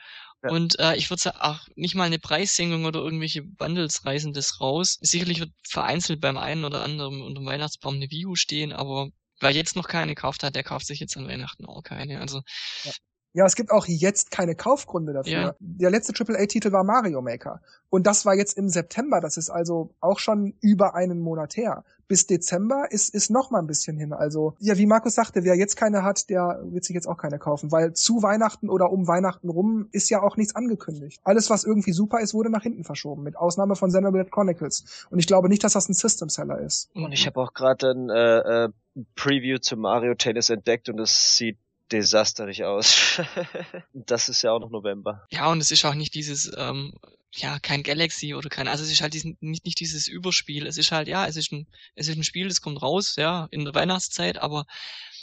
[0.43, 0.51] Ja.
[0.51, 4.59] Und äh, ich würde sagen, ach, nicht mal eine Preissenkung oder irgendwelche Bundles reißen das
[4.61, 4.97] raus.
[5.03, 9.11] Sicherlich wird vereinzelt beim einen oder anderen unter dem Weihnachtsbaum eine View stehen, aber
[9.41, 12.21] wer jetzt noch keine gekauft hat, der kauft sich jetzt an Weihnachten auch keine.
[12.21, 12.43] Also
[12.85, 12.93] ja.
[13.33, 15.33] Ja, es gibt auch jetzt keine Kaufgründe dafür.
[15.33, 15.55] Ja.
[15.61, 17.61] Der letzte AAA-Titel war Mario Maker.
[17.89, 19.21] Und das war jetzt im September.
[19.21, 21.85] Das ist also auch schon über einen Monat her.
[22.09, 24.13] Bis Dezember ist, ist noch mal ein bisschen hin.
[24.13, 27.39] Also, ja, wie Markus sagte, wer jetzt keine hat, der wird sich jetzt auch keine
[27.39, 27.71] kaufen.
[27.71, 31.21] Weil zu Weihnachten oder um Weihnachten rum ist ja auch nichts angekündigt.
[31.23, 33.23] Alles, was irgendwie super ist, wurde nach hinten verschoben.
[33.23, 35.07] Mit Ausnahme von Xenoblade Chronicles.
[35.11, 36.91] Und ich glaube nicht, dass das ein System-Seller ist.
[36.95, 38.69] Und ich habe auch gerade ein äh, äh,
[39.15, 41.59] Preview zu Mario Tennis entdeckt und es sieht
[41.93, 43.21] desasterig aus.
[43.93, 45.27] das ist ja auch noch November.
[45.31, 46.95] Ja, und es ist auch nicht dieses, ähm,
[47.33, 50.67] ja, kein Galaxy oder kein, also es ist halt diesen, nicht, nicht dieses Überspiel.
[50.67, 53.49] Es ist halt, ja, es ist ein, es ist ein Spiel, das kommt raus, ja,
[53.51, 54.67] in der Weihnachtszeit, aber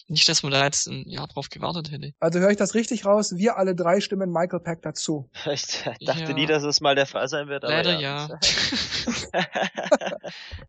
[0.09, 2.13] nicht, dass man da jetzt ein Jahr drauf gewartet hätte.
[2.19, 3.35] Also höre ich das richtig raus?
[3.35, 5.29] Wir alle drei stimmen Michael Pack dazu.
[5.51, 6.33] Ich dachte ja.
[6.33, 7.65] nie, dass es mal der Fall sein wird.
[7.65, 8.27] Aber Leider ja.
[8.29, 8.39] ja.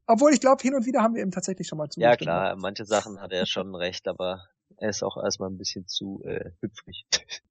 [0.06, 2.00] Obwohl ich glaube, hin und wieder haben wir ihm tatsächlich schon mal zugestimmt.
[2.00, 5.86] Ja klar, manche Sachen hat er schon recht, aber er ist auch erstmal ein bisschen
[5.86, 7.06] zu äh, hüpfrig.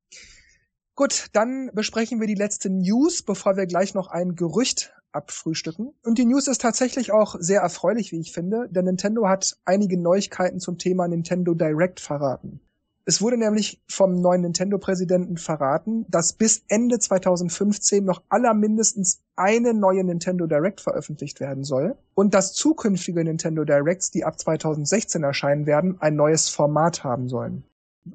[0.95, 5.93] Gut, dann besprechen wir die letzte News, bevor wir gleich noch ein Gerücht abfrühstücken.
[6.03, 9.99] Und die News ist tatsächlich auch sehr erfreulich, wie ich finde, denn Nintendo hat einige
[9.99, 12.61] Neuigkeiten zum Thema Nintendo Direct verraten.
[13.09, 19.73] Es wurde nämlich vom neuen Nintendo-Präsidenten verraten, dass bis Ende 2015 noch aller mindestens eine
[19.73, 25.65] neue Nintendo Direct veröffentlicht werden soll und dass zukünftige Nintendo Directs, die ab 2016 erscheinen
[25.65, 27.63] werden, ein neues Format haben sollen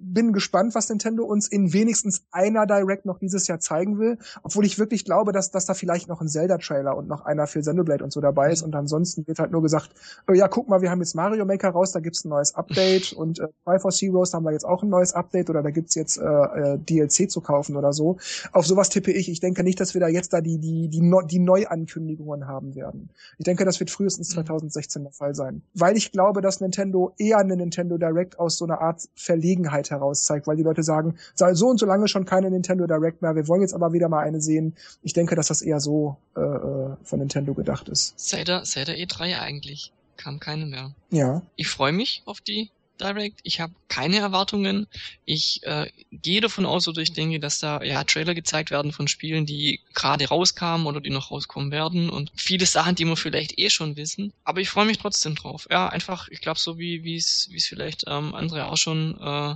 [0.00, 4.64] bin gespannt, was Nintendo uns in wenigstens einer Direct noch dieses Jahr zeigen will, obwohl
[4.64, 8.04] ich wirklich glaube, dass, dass da vielleicht noch ein Zelda-Trailer und noch einer für Xenoblade
[8.04, 9.90] und so dabei ist und ansonsten wird halt nur gesagt,
[10.28, 13.12] oh ja, guck mal, wir haben jetzt Mario Maker raus, da gibt's ein neues Update
[13.16, 16.18] und äh, Triforce Heroes haben wir jetzt auch ein neues Update oder da gibt's jetzt
[16.18, 18.18] äh, äh, DLC zu kaufen oder so.
[18.52, 19.28] Auf sowas tippe ich.
[19.28, 22.74] Ich denke nicht, dass wir da jetzt da die, die, die, no die Neuankündigungen haben
[22.74, 23.10] werden.
[23.38, 25.04] Ich denke, das wird frühestens 2016 mhm.
[25.04, 25.62] der Fall sein.
[25.74, 30.24] Weil ich glaube, dass Nintendo eher eine Nintendo Direct aus so einer Art Verlegenheit Heraus
[30.24, 33.34] zeigt, weil die Leute sagen, sei so und so lange schon keine Nintendo Direct mehr,
[33.34, 34.74] wir wollen jetzt aber wieder mal eine sehen.
[35.02, 38.14] Ich denke, dass das eher so äh, äh von Nintendo gedacht ist.
[38.16, 40.94] Seit der, seit der E3 eigentlich kam keine mehr.
[41.10, 41.42] Ja.
[41.56, 42.70] Ich freue mich auf die
[43.00, 43.40] Direct.
[43.42, 44.86] Ich habe keine Erwartungen.
[45.24, 49.08] Ich äh, gehe davon aus oder ich denke, dass da ja Trailer gezeigt werden von
[49.08, 53.58] Spielen, die gerade rauskamen oder die noch rauskommen werden und viele Sachen, die wir vielleicht
[53.58, 54.32] eh schon wissen.
[54.44, 55.66] Aber ich freue mich trotzdem drauf.
[55.70, 59.18] Ja, einfach, ich glaube so wie wie es wie es vielleicht ähm, andere auch schon
[59.20, 59.54] äh,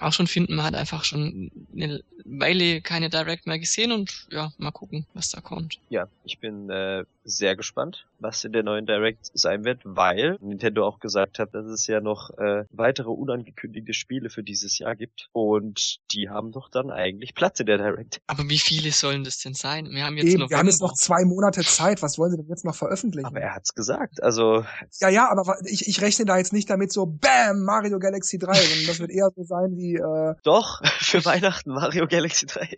[0.00, 0.56] auch schon finden.
[0.56, 5.30] Man hat einfach schon eine Weile keine Direct mehr gesehen und ja, mal gucken, was
[5.30, 5.78] da kommt.
[5.88, 10.86] Ja, ich bin äh, sehr gespannt, was in der neuen Direct sein wird, weil Nintendo
[10.86, 15.28] auch gesagt hat, dass es ja noch äh, weitere unangekündigte Spiele für dieses Jahr gibt
[15.32, 18.20] und die haben doch dann eigentlich Platz in der Direct.
[18.26, 19.90] Aber wie viele sollen das denn sein?
[19.90, 22.02] Wir haben jetzt Eben, noch wir haben jetzt noch zwei Monate Zeit.
[22.02, 23.26] Was wollen sie denn jetzt noch veröffentlichen?
[23.26, 24.64] Aber er hat's gesagt, also
[25.00, 28.52] ja, ja, aber ich, ich rechne da jetzt nicht damit so Bam Mario Galaxy 3,
[28.54, 32.68] sondern das wird eher so sein wie äh, doch für Weihnachten Mario Galaxy 3.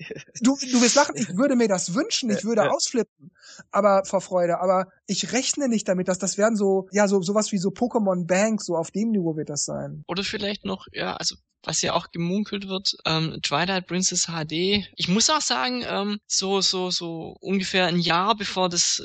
[0.41, 1.17] du du wirst lachen.
[1.17, 2.31] Ich würde mir das wünschen.
[2.31, 3.31] Ich würde ausflippen.
[3.71, 4.61] Aber vor Freude.
[4.61, 8.27] Aber ich rechne nicht damit, dass das werden so, ja, so, sowas wie so Pokémon
[8.27, 10.05] Bank, so auf dem Niveau wird das sein.
[10.07, 14.87] Oder vielleicht noch, ja, also was ja auch gemunkelt wird, ähm, Twilight Princess HD.
[14.97, 19.03] Ich muss auch sagen, ähm, so so so ungefähr ein Jahr bevor das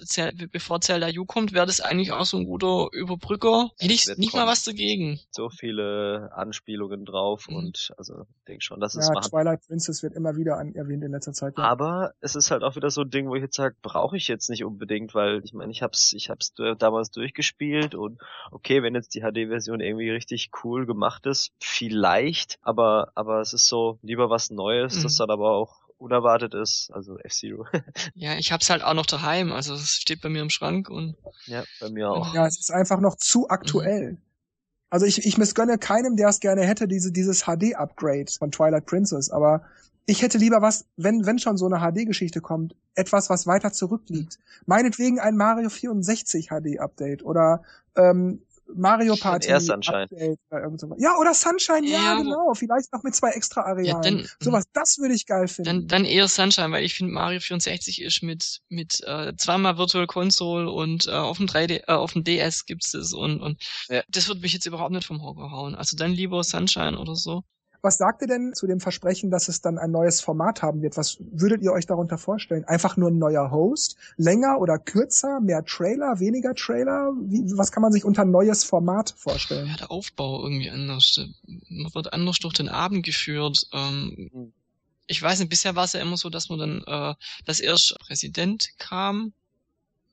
[0.51, 3.72] bevor Zelda U kommt, wäre das eigentlich auch so ein guter Überbrücker.
[3.80, 5.20] Hätte ich nicht mal was dagegen.
[5.32, 7.56] So viele Anspielungen drauf mhm.
[7.56, 11.04] und also ich denke schon, dass es ja, Twilight Princess wird immer wieder an, erwähnt
[11.04, 11.58] in letzter Zeit.
[11.58, 11.64] Ja.
[11.64, 14.28] Aber es ist halt auch wieder so ein Ding, wo ich jetzt sage, brauche ich
[14.28, 18.20] jetzt nicht unbedingt, weil ich meine, ich hab's ich hab's damals durchgespielt und
[18.51, 23.68] okay, wenn jetzt die HD-Version irgendwie richtig cool gemacht ist, vielleicht aber, aber es ist
[23.68, 25.04] so lieber was Neues, mhm.
[25.04, 27.66] das dann aber auch unerwartet ist, also F-Zero.
[28.14, 31.16] ja, ich hab's halt auch noch daheim, also es steht bei mir im Schrank und.
[31.45, 32.34] Ja, bei mir auch.
[32.34, 34.14] Ja, es ist einfach noch zu aktuell.
[34.14, 34.18] Mhm.
[34.89, 39.32] Also ich, ich missgönne keinem, der es gerne hätte, diese, dieses HD-Upgrade von Twilight Princess,
[39.32, 39.64] aber
[40.06, 44.38] ich hätte lieber was, wenn, wenn schon so eine HD-Geschichte kommt, etwas, was weiter zurückliegt.
[44.66, 47.64] Meinetwegen ein Mario 64 HD Update oder
[47.95, 48.43] ähm,
[48.76, 50.03] Mario Party Air Sunshine.
[50.03, 50.97] Update oder irgend sowas.
[51.01, 52.53] Ja, oder Sunshine, ja, Ja, genau.
[52.53, 53.86] Vielleicht noch mit zwei extra Arealen.
[53.86, 55.66] Ja, dann- Sowas, das würde ich geil finden.
[55.66, 60.07] Dann, dann eher Sunshine, weil ich finde Mario 64 ist mit mit äh, zweimal Virtual
[60.07, 64.01] Console und äh, auf dem 3D, äh, auf dem DS gibt's es und und Ja.
[64.09, 65.76] das wird mich jetzt überhaupt nicht vom Hocker hauen.
[65.76, 67.43] Also dann lieber Sunshine oder so.
[67.84, 70.95] Was sagt ihr denn zu dem Versprechen, dass es dann ein neues Format haben wird?
[70.95, 72.63] Was würdet ihr euch darunter vorstellen?
[72.63, 73.97] Einfach nur ein neuer Host?
[74.15, 75.41] Länger oder kürzer?
[75.41, 76.21] Mehr Trailer?
[76.21, 77.11] Weniger Trailer?
[77.23, 79.75] Wie, was kann man sich unter neues Format Ja, vorstellen?
[79.81, 81.19] der Aufbau irgendwie anders.
[81.67, 83.67] Man wird anders durch den Abend geführt.
[83.73, 84.53] Ähm, Mhm.
[85.07, 87.15] ich weiß nicht, bisher war es ja immer so, dass man dann, äh,
[87.45, 89.34] dass erst Präsident kam,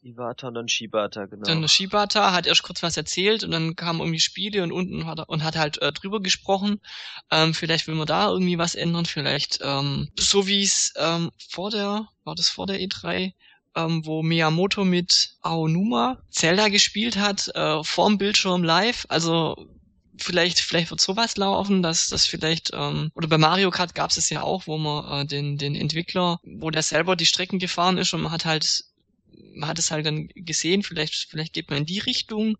[0.02, 1.42] Iwata und dann Shibata, genau.
[1.42, 5.18] dann Shibata hat erst kurz was erzählt und dann kamen irgendwie Spiele und unten hat
[5.18, 6.80] er und hat halt äh, drüber gesprochen.
[7.30, 11.70] Ähm, vielleicht will man da irgendwie was ändern, vielleicht ähm, so wie es ähm, vor
[11.70, 13.32] der, war das vor der E3,
[13.76, 19.06] ähm, wo Miyamoto mit Aonuma Zelda gespielt hat, äh, vorm Bildschirm live.
[19.08, 19.68] Also
[20.16, 24.16] vielleicht, vielleicht wird sowas laufen, dass das vielleicht, ähm, oder bei Mario Kart gab es
[24.16, 27.98] es ja auch, wo man äh, den, den Entwickler, wo der selber die Strecken gefahren
[27.98, 28.84] ist und man hat halt
[29.62, 32.56] hat es halt dann gesehen, vielleicht, vielleicht geht man in die Richtung.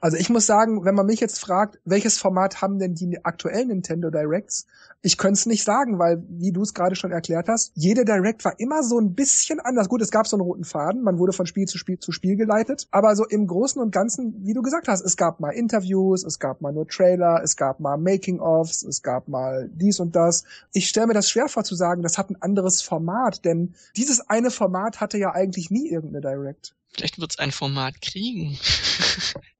[0.00, 3.68] Also ich muss sagen, wenn man mich jetzt fragt, welches Format haben denn die aktuellen
[3.68, 4.66] Nintendo Directs?
[5.04, 8.44] Ich könnte es nicht sagen, weil, wie du es gerade schon erklärt hast, jede Direct
[8.44, 9.88] war immer so ein bisschen anders.
[9.88, 12.36] Gut, es gab so einen roten Faden, man wurde von Spiel zu Spiel zu Spiel
[12.36, 16.24] geleitet, aber so im Großen und Ganzen, wie du gesagt hast, es gab mal Interviews,
[16.24, 20.44] es gab mal nur Trailer, es gab mal Making-ofs, es gab mal dies und das.
[20.72, 24.28] Ich stelle mir das schwer vor zu sagen, das hat ein anderes Format, denn dieses
[24.28, 26.74] eine Format hatte ja eigentlich nie irgendeine Direct.
[26.92, 28.58] Vielleicht wird es ein Format kriegen.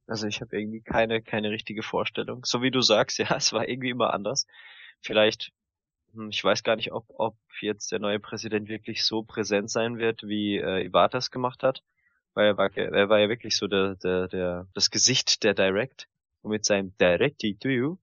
[0.09, 2.45] Also ich habe irgendwie keine, keine richtige Vorstellung.
[2.45, 4.47] So wie du sagst, ja, es war irgendwie immer anders.
[5.01, 5.53] Vielleicht,
[6.12, 9.97] hm, ich weiß gar nicht, ob, ob jetzt der neue Präsident wirklich so präsent sein
[9.97, 11.83] wird, wie äh, Iwata es gemacht hat.
[12.35, 16.09] Weil er war, er war ja wirklich so der, der, der, das Gesicht der Direct.
[16.43, 17.97] Und mit seinem Directy to you.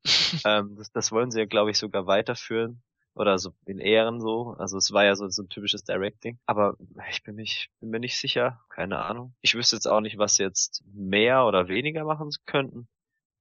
[0.46, 2.82] ähm, das, das wollen sie ja, glaube ich, sogar weiterführen.
[3.16, 4.56] Oder so in Ehren so.
[4.58, 6.40] Also es war ja so, so ein typisches Directing.
[6.46, 6.78] Aber
[7.10, 8.62] ich bin, mich, bin mir nicht sicher.
[8.70, 9.34] Keine Ahnung.
[9.42, 12.88] Ich wüsste jetzt auch nicht, was sie jetzt mehr oder weniger machen könnten.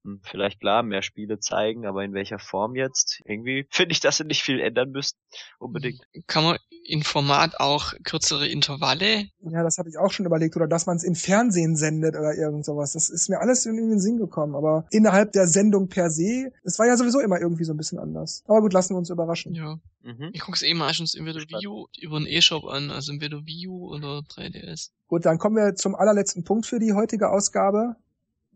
[0.04, 3.20] Hm, Vielleicht klar, mehr Spiele zeigen, aber in welcher Form jetzt?
[3.24, 5.18] Irgendwie finde ich, dass sie nicht viel ändern müssten.
[5.58, 6.00] Unbedingt.
[6.26, 9.28] Kann man in Format auch kürzere Intervalle?
[9.40, 10.56] Ja, das habe ich auch schon überlegt.
[10.56, 12.92] Oder dass man es im Fernsehen sendet oder irgend sowas.
[12.92, 14.54] Das ist mir alles in den Sinn gekommen.
[14.54, 17.98] Aber innerhalb der Sendung per se, es war ja sowieso immer irgendwie so ein bisschen
[17.98, 18.42] anders.
[18.46, 19.54] Aber gut, lassen wir uns überraschen.
[19.54, 19.78] Ja.
[20.02, 20.30] Mhm.
[20.32, 21.14] Ich guck's eh meistens.
[21.14, 24.90] Wii U über den E-Shop an, also entweder Wii U oder 3DS.
[25.08, 27.96] Gut, dann kommen wir zum allerletzten Punkt für die heutige Ausgabe.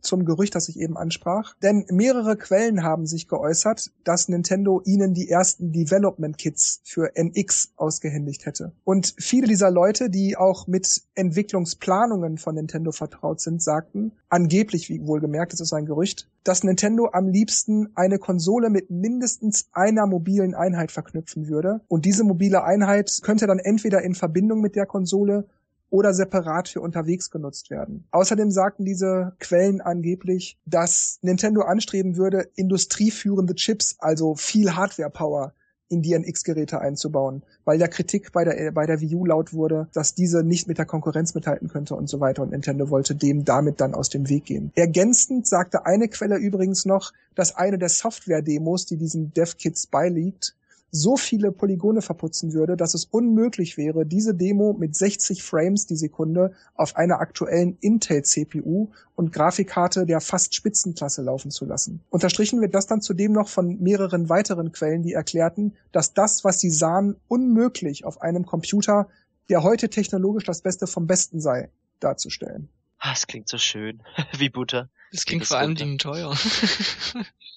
[0.03, 1.55] Zum Gerücht, das ich eben ansprach.
[1.62, 7.72] Denn mehrere Quellen haben sich geäußert, dass Nintendo ihnen die ersten Development Kits für NX
[7.76, 8.72] ausgehändigt hätte.
[8.84, 15.07] Und viele dieser Leute, die auch mit Entwicklungsplanungen von Nintendo vertraut sind, sagten, angeblich, wie
[15.07, 20.55] wohlgemerkt, das ist ein Gerücht, dass Nintendo am liebsten eine Konsole mit mindestens einer mobilen
[20.55, 21.80] Einheit verknüpfen würde.
[21.88, 25.46] Und diese mobile Einheit könnte dann entweder in Verbindung mit der Konsole
[25.93, 28.05] oder separat für unterwegs genutzt werden.
[28.12, 35.53] Außerdem sagten diese Quellen angeblich, dass Nintendo anstreben würde, industrieführende Chips, also viel Hardware-Power,
[35.90, 39.88] in die NX-Geräte einzubauen, weil ja Kritik bei der, bei der Wii U laut wurde,
[39.93, 43.45] dass diese nicht mit der Konkurrenz mithalten könnte und so weiter und Nintendo wollte dem
[43.45, 44.72] damit dann aus dem Weg gehen.
[44.74, 50.57] Ergänzend sagte eine Quelle übrigens noch, dass eine der Software-Demos, die diesen Dev-Kits beiliegt,
[50.95, 55.97] so viele Polygone verputzen würde, dass es unmöglich wäre, diese Demo mit 60 Frames die
[55.97, 62.03] Sekunde auf einer aktuellen Intel-CPU und Grafikkarte der fast Spitzenklasse laufen zu lassen.
[62.11, 66.61] Unterstrichen wird das dann zudem noch von mehreren weiteren Quellen, die erklärten, dass das, was
[66.61, 69.09] sie sahen, unmöglich auf einem Computer,
[69.49, 71.70] der heute technologisch das Beste vom Besten sei,
[72.01, 72.68] darzustellen.
[72.99, 74.03] Ah, es klingt so schön.
[74.36, 74.90] wie Butter.
[75.12, 75.74] Das klingt Das vor allem.
[75.74, 76.36] Dingen teuer.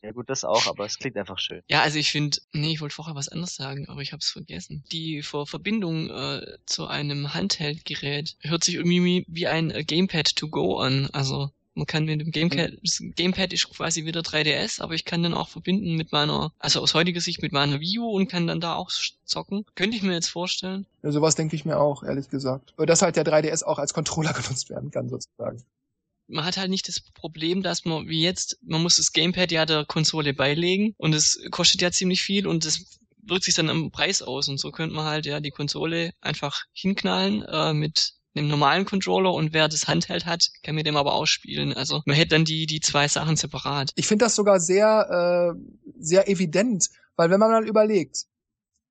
[0.01, 1.61] Ja gut, das auch, aber es klingt einfach schön.
[1.67, 4.29] ja, also ich finde, nee, ich wollte vorher was anderes sagen, aber ich habe es
[4.29, 4.83] vergessen.
[4.91, 10.35] Die Ver Verbindung äh, zu einem Handheld-Gerät hört sich irgendwie wie- wie ein äh, Gamepad
[10.35, 11.09] to go an.
[11.11, 15.23] Also man kann mit dem Gamepad, das Gamepad ist quasi wieder 3DS, aber ich kann
[15.23, 18.45] dann auch verbinden mit meiner, also aus heutiger Sicht mit meiner Wii U und kann
[18.45, 18.91] dann da auch
[19.23, 19.65] zocken.
[19.73, 20.85] Könnte ich mir jetzt vorstellen.
[21.01, 22.75] Ja, sowas denke ich mir auch, ehrlich gesagt.
[22.77, 25.63] Und dass halt der 3DS auch als Controller genutzt werden kann, sozusagen.
[26.27, 29.65] Man hat halt nicht das Problem, dass man wie jetzt, man muss das Gamepad ja
[29.65, 32.83] der Konsole beilegen und es kostet ja ziemlich viel und das
[33.21, 36.63] wirkt sich dann am Preis aus und so könnte man halt ja die Konsole einfach
[36.73, 41.13] hinknallen äh, mit einem normalen Controller und wer das Handheld hat, kann mit dem aber
[41.13, 41.73] ausspielen.
[41.73, 43.91] Also man hätte dann die die zwei Sachen separat.
[43.95, 48.25] Ich finde das sogar sehr, äh, sehr evident, weil wenn man mal überlegt,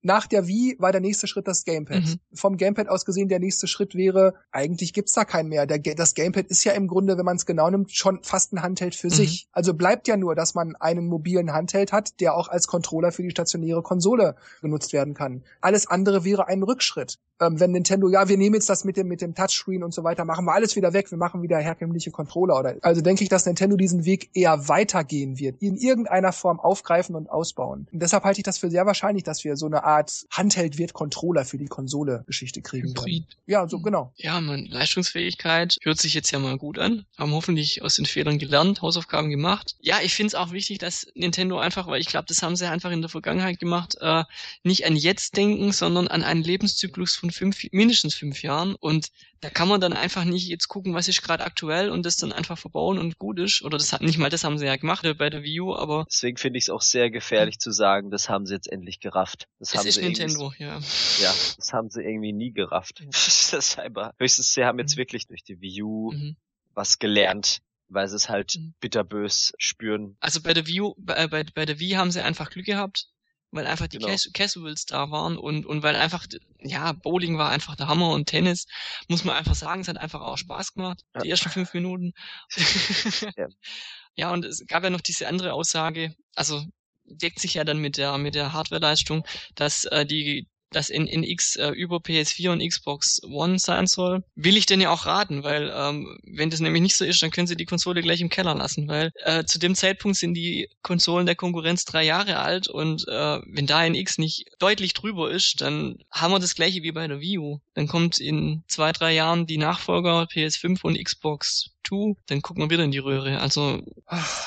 [0.05, 2.03] nach der Wii war der nächste Schritt das Gamepad.
[2.03, 2.21] Mhm.
[2.35, 5.67] Vom Gamepad aus gesehen, der nächste Schritt wäre, eigentlich gibt's da keinen mehr.
[5.67, 8.63] Der, das Gamepad ist ja im Grunde, wenn man es genau nimmt, schon fast ein
[8.63, 9.13] Handheld für mhm.
[9.13, 9.49] sich.
[9.53, 13.23] Also bleibt ja nur, dass man einen mobilen Handheld hat, der auch als Controller für
[13.23, 15.43] die stationäre Konsole genutzt werden kann.
[15.61, 17.19] Alles andere wäre ein Rückschritt.
[17.41, 20.05] Ähm, wenn Nintendo, ja, wir nehmen jetzt das mit dem, mit dem Touchscreen und so
[20.05, 23.29] weiter, machen wir alles wieder weg, wir machen wieder herkömmliche Controller oder, also denke ich,
[23.29, 27.89] dass Nintendo diesen Weg eher weitergehen wird, in irgendeiner Form aufgreifen und ausbauen.
[27.93, 29.94] Und deshalb halte ich das für sehr wahrscheinlich, dass wir so eine Art
[30.31, 32.89] Handheld wird Controller für die Konsole-Geschichte kriegen.
[32.89, 33.25] Hybrid.
[33.47, 34.13] Ja, so genau.
[34.17, 37.05] Ja, man, Leistungsfähigkeit hört sich jetzt ja mal gut an.
[37.19, 39.77] Haben hoffentlich aus den Fehlern gelernt, Hausaufgaben gemacht.
[39.81, 42.69] Ja, ich finde es auch wichtig, dass Nintendo einfach, weil ich glaube, das haben sie
[42.69, 44.25] einfach in der Vergangenheit gemacht, äh,
[44.63, 48.75] nicht an jetzt denken, sondern an einen Lebenszyklus von fünf, mindestens fünf Jahren.
[48.75, 49.11] Und
[49.45, 52.33] da kann man dann einfach nicht jetzt gucken, was ist gerade aktuell und das dann
[52.33, 53.61] einfach verbauen und gut ist.
[53.61, 56.07] Oder das hat nicht mal das haben sie ja gemacht bei der Wii U, aber.
[56.11, 59.47] Deswegen finde ich es auch sehr gefährlich zu sagen, das haben sie jetzt endlich gerafft.
[59.59, 60.79] Das haben ist sie Nintendo, ja.
[61.21, 63.05] Ja, das haben sie irgendwie nie gerafft.
[63.07, 65.01] das einfach, höchstens sie haben jetzt mhm.
[65.01, 66.37] wirklich durch die Wii U mhm.
[66.73, 68.75] was gelernt weil sie es halt mhm.
[68.81, 70.17] bitterbös spüren.
[70.19, 73.09] Also bei der Wii, bei, bei, bei der Wii haben sie einfach Glück gehabt,
[73.55, 74.15] weil einfach die genau.
[74.33, 76.27] Casuals da waren und, und weil einfach,
[76.61, 78.67] ja, Bowling war einfach der Hammer und Tennis,
[79.09, 81.21] muss man einfach sagen, es hat einfach auch Spaß gemacht, ja.
[81.21, 82.13] die ersten fünf Minuten.
[83.37, 83.47] ja.
[84.17, 86.65] ja, und es gab ja noch diese andere Aussage, also
[87.05, 91.23] deckt sich ja dann mit der mit der Hardwareleistung, dass äh, die das in, in
[91.23, 95.43] X äh, über PS4 und Xbox One sein soll, will ich denn ja auch raten,
[95.43, 98.29] weil ähm, wenn das nämlich nicht so ist, dann können sie die Konsole gleich im
[98.29, 102.69] Keller lassen, weil äh, zu dem Zeitpunkt sind die Konsolen der Konkurrenz drei Jahre alt
[102.69, 106.83] und äh, wenn da ein X nicht deutlich drüber ist, dann haben wir das gleiche
[106.83, 107.61] wie bei der Wii U.
[107.75, 112.71] Dann kommt in zwei, drei Jahren die Nachfolger PS5 und Xbox Two, dann gucken wir
[112.71, 113.39] wieder in die Röhre.
[113.41, 113.81] Also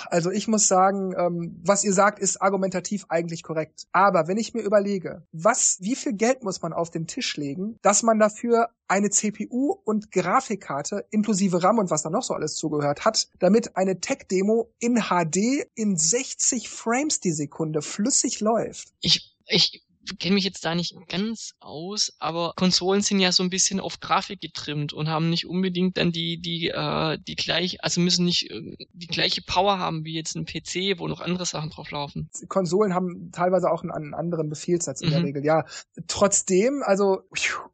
[0.10, 3.88] also ich muss sagen, ähm, was ihr sagt, ist argumentativ eigentlich korrekt.
[3.92, 7.78] Aber wenn ich mir überlege, was, wie viel Geld muss man auf den Tisch legen,
[7.82, 12.56] dass man dafür eine CPU und Grafikkarte inklusive RAM und was da noch so alles
[12.56, 18.94] zugehört hat, damit eine Tech-Demo in HD in 60 Frames die Sekunde flüssig läuft.
[19.02, 23.49] Ich, ich kenne mich jetzt da nicht ganz aus, aber Konsolen sind ja so ein
[23.49, 28.01] bisschen auf Grafik getrimmt und haben nicht unbedingt dann die die äh, die gleich, also
[28.01, 31.70] müssen nicht äh, die gleiche Power haben wie jetzt ein PC, wo noch andere Sachen
[31.70, 32.30] drauf laufen.
[32.47, 35.14] Konsolen haben teilweise auch einen, einen anderen Befehlssatz in mhm.
[35.14, 35.45] der Regel.
[35.45, 35.66] Ja,
[36.08, 37.22] trotzdem, also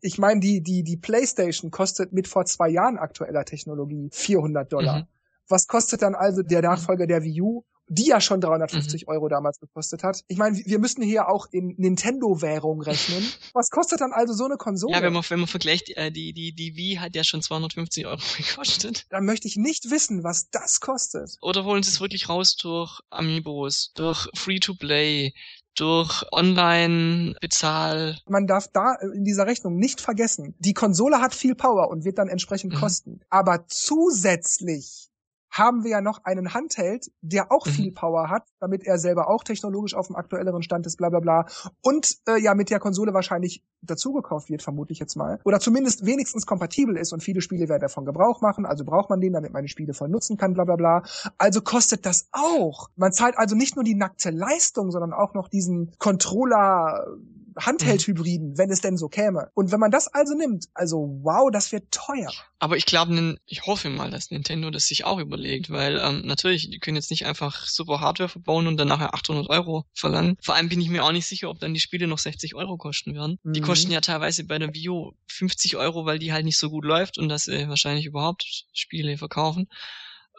[0.01, 4.99] ich meine die die die PlayStation kostet mit vor zwei Jahren aktueller Technologie 400 Dollar.
[4.99, 5.07] Mhm.
[5.49, 7.63] Was kostet dann also der Nachfolger der Wii U?
[7.93, 9.07] Die ja schon 350 mhm.
[9.09, 10.21] Euro damals gekostet hat.
[10.27, 13.23] Ich meine, wir müssen hier auch in Nintendo-Währung rechnen.
[13.53, 14.93] Was kostet dann also so eine Konsole?
[14.93, 18.05] Ja, wenn man, wenn man vergleicht, äh, die, die, die Wii hat ja schon 250
[18.05, 19.05] Euro gekostet.
[19.09, 21.37] Dann möchte ich nicht wissen, was das kostet.
[21.41, 25.33] Oder holen sie es wirklich raus durch Amiibos, durch Free-to-Play,
[25.75, 28.17] durch Online-Bezahl.
[28.27, 32.17] Man darf da in dieser Rechnung nicht vergessen, die Konsole hat viel Power und wird
[32.17, 32.77] dann entsprechend mhm.
[32.77, 33.19] kosten.
[33.29, 35.09] Aber zusätzlich
[35.53, 37.71] haben wir ja noch einen Handheld, der auch mhm.
[37.71, 41.19] viel Power hat, damit er selber auch technologisch auf dem aktuelleren Stand ist, bla bla
[41.19, 41.45] bla.
[41.81, 45.39] Und äh, ja mit der Konsole wahrscheinlich dazugekauft wird, vermute ich jetzt mal.
[45.45, 49.21] Oder zumindest wenigstens kompatibel ist und viele Spiele werden davon Gebrauch machen, also braucht man
[49.21, 51.03] den, damit man die Spiele voll nutzen kann, bla bla bla.
[51.37, 52.89] Also kostet das auch.
[52.95, 57.05] Man zahlt also nicht nur die nackte Leistung, sondern auch noch diesen Controller
[57.57, 58.57] Handheld-Hybriden, mhm.
[58.57, 59.49] wenn es denn so käme.
[59.53, 62.31] Und wenn man das also nimmt, also wow, das wird teuer.
[62.59, 66.69] Aber ich glaube, ich hoffe mal, dass Nintendo das sich auch überlegt, weil ähm, natürlich,
[66.69, 70.37] die können jetzt nicht einfach super Hardware verbauen und dann nachher 800 Euro verlangen.
[70.41, 72.77] Vor allem bin ich mir auch nicht sicher, ob dann die Spiele noch 60 Euro
[72.77, 73.37] kosten werden.
[73.43, 73.53] Mhm.
[73.53, 76.85] Die kosten ja teilweise bei der U 50 Euro, weil die halt nicht so gut
[76.85, 79.67] läuft und dass sie wahrscheinlich überhaupt Spiele verkaufen.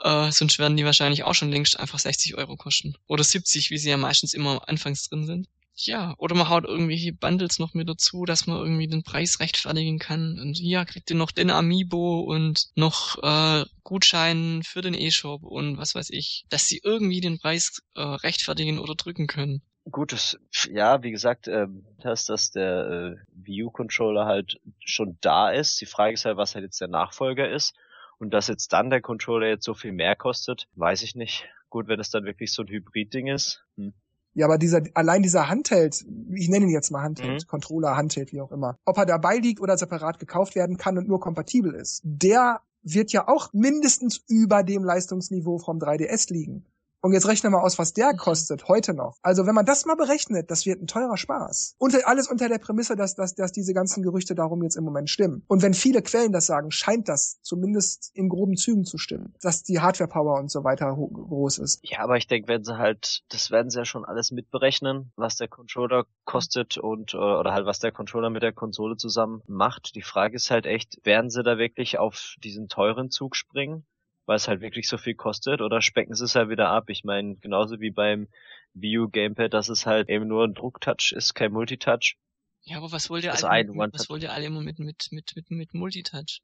[0.03, 2.95] Äh, sonst werden die wahrscheinlich auch schon längst einfach 60 Euro kosten.
[3.07, 5.49] Oder 70, wie sie ja meistens immer anfangs drin sind.
[5.77, 9.99] Ja, oder man haut irgendwelche Bundles noch mit dazu, dass man irgendwie den Preis rechtfertigen
[9.99, 10.39] kann.
[10.39, 15.77] Und ja, kriegt ihr noch den Amiibo und noch äh, Gutschein für den E-Shop und
[15.77, 19.63] was weiß ich, dass sie irgendwie den Preis äh, rechtfertigen oder drücken können.
[19.91, 20.39] Gut, das,
[20.71, 25.81] ja, wie gesagt, ähm, dass, dass der äh, Wii U-Controller halt schon da ist.
[25.81, 27.75] Die Frage ist halt, was halt jetzt der Nachfolger ist.
[28.19, 31.47] Und dass jetzt dann der Controller jetzt so viel mehr kostet, weiß ich nicht.
[31.69, 33.65] Gut, wenn es dann wirklich so ein Hybrid-Ding ist.
[33.77, 33.93] Hm.
[34.35, 37.47] Ja, aber dieser, allein dieser Handheld, ich nenne ihn jetzt mal Handheld, mhm.
[37.47, 41.09] Controller, Handheld, wie auch immer, ob er dabei liegt oder separat gekauft werden kann und
[41.09, 46.67] nur kompatibel ist, der wird ja auch mindestens über dem Leistungsniveau vom 3DS liegen.
[47.05, 49.19] Und jetzt rechne mal aus, was der kostet, heute noch.
[49.21, 51.77] Also wenn man das mal berechnet, das wird ein teurer Spaß.
[51.77, 55.11] Und alles unter der Prämisse, dass, dass, dass diese ganzen Gerüchte darum jetzt im Moment
[55.11, 55.45] stimmen.
[55.47, 59.63] Und wenn viele Quellen das sagen, scheint das zumindest in groben Zügen zu stimmen, dass
[59.63, 61.81] die Hardware-Power und so weiter groß ist.
[61.83, 65.37] Ja, aber ich denke, wenn sie halt, das werden sie ja schon alles mitberechnen, was
[65.37, 69.95] der Controller kostet und äh, oder halt was der Controller mit der Konsole zusammen macht.
[69.95, 73.85] Die Frage ist halt echt, werden sie da wirklich auf diesen teuren Zug springen?
[74.27, 76.89] Weil es halt wirklich so viel kostet, oder specken sie es halt wieder ab?
[76.89, 78.29] Ich meine, genauso wie beim
[78.75, 82.17] Wii U Gamepad, dass es halt eben nur ein Drucktouch ist, kein Multitouch.
[82.63, 85.09] Ja, aber was wollt ihr also alle, mit, was wollt ihr alle immer mit, mit,
[85.11, 86.41] mit, mit, mit Multitouch?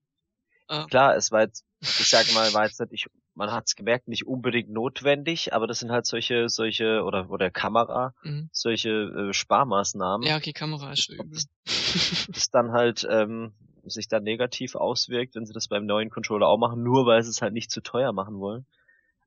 [0.70, 0.86] Uh.
[0.86, 4.06] Klar, es war jetzt, ich sag mal, war jetzt nicht, ich, man hat es gemerkt,
[4.06, 8.50] nicht unbedingt notwendig, aber das sind halt solche, solche, oder, oder Kamera, mhm.
[8.52, 10.26] solche äh, Sparmaßnahmen.
[10.26, 11.30] Ja, okay, Kamera ist schon übel.
[11.64, 13.52] Das, das dann halt, ähm,
[13.84, 17.30] sich dann negativ auswirkt, wenn sie das beim neuen Controller auch machen, nur weil sie
[17.30, 18.66] es halt nicht zu teuer machen wollen.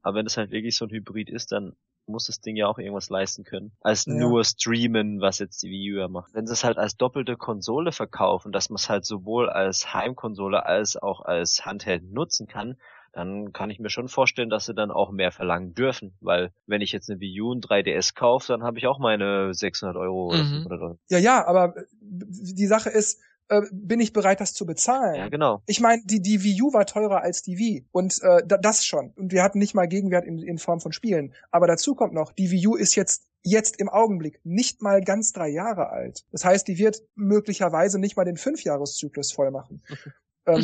[0.01, 1.75] Aber wenn es halt wirklich so ein Hybrid ist, dann
[2.05, 3.71] muss das Ding ja auch irgendwas leisten können.
[3.81, 4.13] Als ja.
[4.13, 6.33] nur streamen, was jetzt die Wii U ja macht.
[6.33, 10.65] Wenn sie es halt als doppelte Konsole verkaufen, dass man es halt sowohl als Heimkonsole
[10.65, 12.75] als auch als Handheld nutzen kann,
[13.13, 16.17] dann kann ich mir schon vorstellen, dass sie dann auch mehr verlangen dürfen.
[16.19, 19.53] Weil wenn ich jetzt eine Wii U und 3DS kaufe, dann habe ich auch meine
[19.53, 20.63] 600 Euro oder mhm.
[20.63, 20.99] 500 Euro.
[21.09, 25.15] Ja, ja, aber die Sache ist, äh, bin ich bereit, das zu bezahlen.
[25.15, 25.61] Ja, genau.
[25.65, 27.85] Ich meine, die, die Wii U war teurer als die Wii.
[27.91, 29.11] Und äh, das schon.
[29.15, 31.33] Und wir hatten nicht mal Gegenwert in, in Form von Spielen.
[31.51, 35.33] Aber dazu kommt noch, die Wii U ist jetzt jetzt im Augenblick nicht mal ganz
[35.33, 36.25] drei Jahre alt.
[36.31, 39.81] Das heißt, die wird möglicherweise nicht mal den Fünfjahreszyklus voll machen.
[40.45, 40.63] ähm,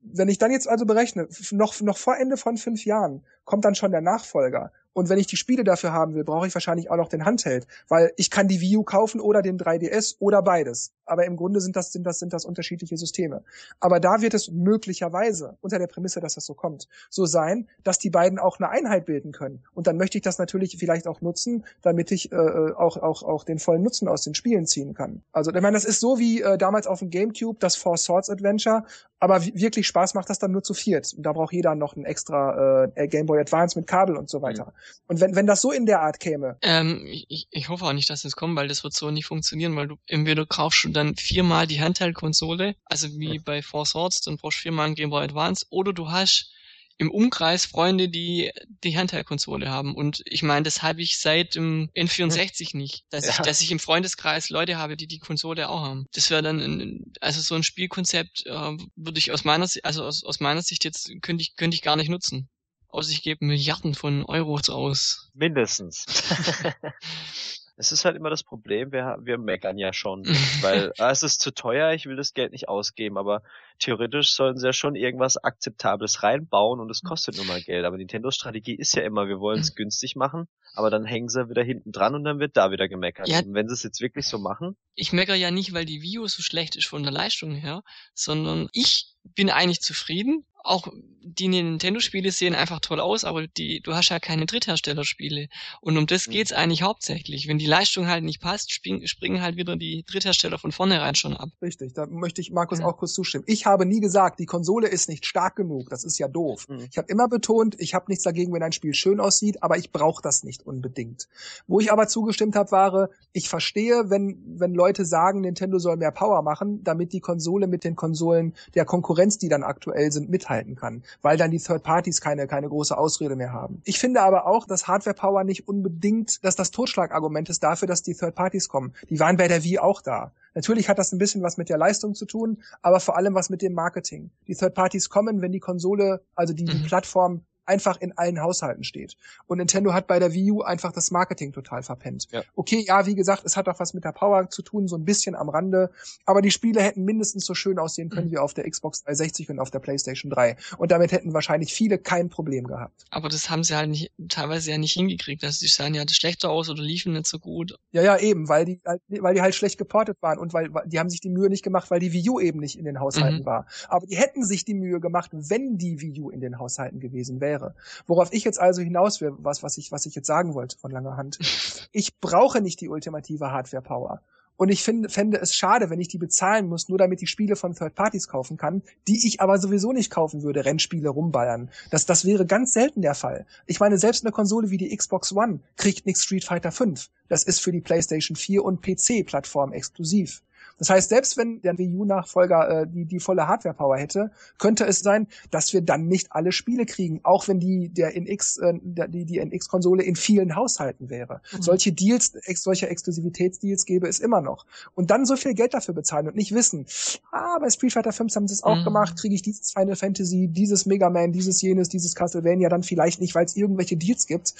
[0.00, 3.74] wenn ich dann jetzt also berechne, noch, noch vor Ende von fünf Jahren kommt dann
[3.74, 4.72] schon der Nachfolger.
[4.98, 7.68] Und wenn ich die Spiele dafür haben will, brauche ich wahrscheinlich auch noch den Handheld,
[7.86, 10.92] weil ich kann die Wii U kaufen oder den 3DS oder beides.
[11.06, 13.44] Aber im Grunde sind das, sind das, sind das unterschiedliche Systeme.
[13.78, 18.00] Aber da wird es möglicherweise, unter der Prämisse, dass das so kommt, so sein, dass
[18.00, 19.62] die beiden auch eine Einheit bilden können.
[19.72, 23.22] Und dann möchte ich das natürlich vielleicht auch nutzen, damit ich äh, äh auch, auch,
[23.22, 25.22] auch den vollen Nutzen aus den Spielen ziehen kann.
[25.30, 28.30] Also, ich meine, das ist so wie äh, damals auf dem GameCube das Four Swords
[28.30, 28.82] Adventure,
[29.20, 31.14] aber wirklich Spaß macht das dann nur zu viert.
[31.18, 34.66] Da braucht jeder noch ein extra äh, Game Boy Advance mit Kabel und so weiter.
[34.66, 34.72] Mhm.
[35.06, 36.58] Und wenn, wenn das so in der Art käme.
[36.62, 39.74] Ähm, ich, ich hoffe auch nicht, dass das kommt, weil das wird so nicht funktionieren,
[39.76, 44.36] weil du entweder kaufst du dann viermal die Handheld-Konsole, also wie bei Four Swords, dann
[44.36, 46.52] brauchst du viermal ein Game Boy Advance, oder du hast
[46.98, 48.50] im Umkreis Freunde, die
[48.82, 49.94] die Handheld-Konsole haben.
[49.94, 53.30] Und ich meine, das habe ich seit dem N64 nicht, dass, ja.
[53.30, 56.06] ich, dass ich im Freundeskreis Leute habe, die die Konsole auch haben.
[56.12, 60.24] Das wäre dann, ein, also so ein Spielkonzept äh, würde ich aus meiner, also aus,
[60.24, 62.48] aus meiner Sicht jetzt könnte ich könnte ich gar nicht nutzen
[62.88, 65.30] aus, ich gebe Milliarden von Euros aus.
[65.34, 66.06] Mindestens.
[67.78, 70.24] es ist halt immer das Problem, wir, wir meckern ja schon,
[70.62, 73.42] weil ah, es ist zu teuer, ich will das Geld nicht ausgeben, aber
[73.78, 77.84] theoretisch sollen sie ja schon irgendwas Akzeptables reinbauen und es kostet nur mal Geld.
[77.84, 81.48] Aber Nintendos Strategie ist ja immer, wir wollen es günstig machen, aber dann hängen sie
[81.48, 83.28] wieder hinten dran und dann wird da wieder gemeckert.
[83.28, 84.76] Ja, und wenn sie es jetzt wirklich so machen.
[84.96, 88.68] Ich meckere ja nicht, weil die View so schlecht ist von der Leistung her, sondern
[88.72, 90.88] ich bin eigentlich zufrieden auch
[91.22, 95.48] die Nintendo-Spiele sehen einfach toll aus, aber die, du hast ja keine Drittherstellerspiele.
[95.80, 96.32] Und um das mhm.
[96.32, 97.48] geht's eigentlich hauptsächlich.
[97.48, 101.36] Wenn die Leistung halt nicht passt, spring, springen halt wieder die Dritthersteller von vornherein schon
[101.36, 101.50] ab.
[101.60, 102.86] Richtig, da möchte ich Markus ja.
[102.86, 103.44] auch kurz zustimmen.
[103.46, 105.90] Ich habe nie gesagt, die Konsole ist nicht stark genug.
[105.90, 106.66] Das ist ja doof.
[106.68, 106.86] Mhm.
[106.90, 109.92] Ich habe immer betont, ich habe nichts dagegen, wenn ein Spiel schön aussieht, aber ich
[109.92, 111.28] brauche das nicht unbedingt.
[111.66, 116.12] Wo ich aber zugestimmt habe, war, ich verstehe, wenn, wenn Leute sagen, Nintendo soll mehr
[116.12, 120.57] Power machen, damit die Konsole mit den Konsolen der Konkurrenz, die dann aktuell sind, mithalten
[120.76, 123.82] kann weil dann die Third Parties keine, keine große Ausrede mehr haben.
[123.84, 128.02] Ich finde aber auch, dass Hardware Power nicht unbedingt, dass das Totschlagargument ist dafür, dass
[128.02, 128.94] die Third Parties kommen.
[129.08, 130.32] Die waren bei der Wii auch da.
[130.54, 133.50] Natürlich hat das ein bisschen was mit der Leistung zu tun, aber vor allem was
[133.50, 134.30] mit dem Marketing.
[134.46, 136.84] Die Third Parties kommen, wenn die Konsole, also die, die mhm.
[136.84, 139.16] Plattform einfach in allen Haushalten steht.
[139.46, 142.26] Und Nintendo hat bei der Wii U einfach das Marketing total verpennt.
[142.30, 142.42] Ja.
[142.56, 145.04] Okay, ja, wie gesagt, es hat auch was mit der Power zu tun, so ein
[145.04, 145.90] bisschen am Rande,
[146.24, 148.32] aber die Spiele hätten mindestens so schön aussehen können mhm.
[148.32, 150.56] wie auf der Xbox 360 und auf der PlayStation 3.
[150.78, 153.04] Und damit hätten wahrscheinlich viele kein Problem gehabt.
[153.10, 155.44] Aber das haben sie halt nicht, teilweise ja nicht hingekriegt.
[155.44, 157.78] Also die sahen ja schlechter aus oder liefen nicht so gut.
[157.92, 161.10] Ja, ja, eben, weil die, weil die halt schlecht geportet waren und weil, die haben
[161.10, 163.46] sich die Mühe nicht gemacht, weil die Wii U eben nicht in den Haushalten mhm.
[163.46, 163.66] war.
[163.88, 167.40] Aber die hätten sich die Mühe gemacht, wenn die Wii U in den Haushalten gewesen
[167.40, 167.74] wäre wäre.
[168.06, 170.90] Worauf ich jetzt also hinaus will, was, was ich, was ich jetzt sagen wollte von
[170.90, 171.38] langer Hand.
[171.90, 174.20] Ich brauche nicht die ultimative Hardware-Power.
[174.56, 177.56] Und ich finde, fände es schade, wenn ich die bezahlen muss, nur damit ich Spiele
[177.56, 181.70] von Third Parties kaufen kann, die ich aber sowieso nicht kaufen würde, Rennspiele rumballern.
[181.90, 183.46] Das, das wäre ganz selten der Fall.
[183.66, 187.08] Ich meine, selbst eine Konsole wie die Xbox One kriegt nicht Street Fighter 5.
[187.28, 190.42] Das ist für die PlayStation 4 und PC-Plattform exklusiv.
[190.78, 195.00] Das heißt, selbst wenn der Wii U-Nachfolger äh, die, die volle Hardware-Power hätte, könnte es
[195.00, 199.24] sein, dass wir dann nicht alle Spiele kriegen, auch wenn die der NX, äh, die,
[199.24, 201.40] die NX-Konsole in vielen Haushalten wäre.
[201.52, 201.62] Mhm.
[201.62, 204.66] Solche Deals, ex, solche Exklusivitätsdeals gäbe es immer noch.
[204.94, 206.86] Und dann so viel Geld dafür bezahlen und nicht wissen,
[207.32, 208.84] ah, bei Street Fighter 5 haben sie es auch mhm.
[208.84, 213.20] gemacht, kriege ich dieses Final Fantasy, dieses Mega Man, dieses jenes, dieses Castlevania dann vielleicht
[213.20, 214.54] nicht, weil es irgendwelche Deals gibt.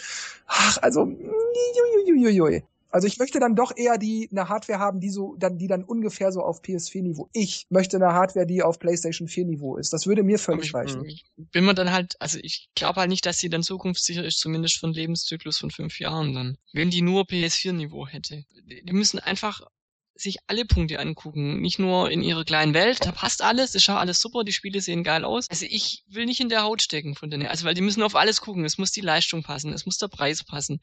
[0.47, 1.11] Ach, also,
[2.07, 2.65] juiuiuiui.
[2.91, 5.85] Also ich möchte dann doch eher die eine Hardware haben, die so dann die dann
[5.85, 7.29] ungefähr so auf PS4 Niveau.
[7.33, 9.93] Ich möchte eine Hardware, die auf PlayStation 4 Niveau ist.
[9.93, 11.07] Das würde mir völlig reichen.
[11.37, 14.79] Bin man dann halt, also ich glaube halt nicht, dass sie dann zukunftssicher ist, zumindest
[14.79, 16.59] für einen Lebenszyklus von fünf Jahren dann.
[16.73, 18.45] Wenn die nur PS4 Niveau hätte.
[18.65, 19.61] Die müssen einfach
[20.21, 23.99] sich alle Punkte angucken, nicht nur in ihrer kleinen Welt, da passt alles, ist ja
[23.99, 25.47] alles super, die Spiele sehen geil aus.
[25.49, 28.17] Also ich will nicht in der Haut stecken von denen, also weil die müssen auf
[28.17, 30.81] alles gucken, es muss die Leistung passen, es muss der Preis passen,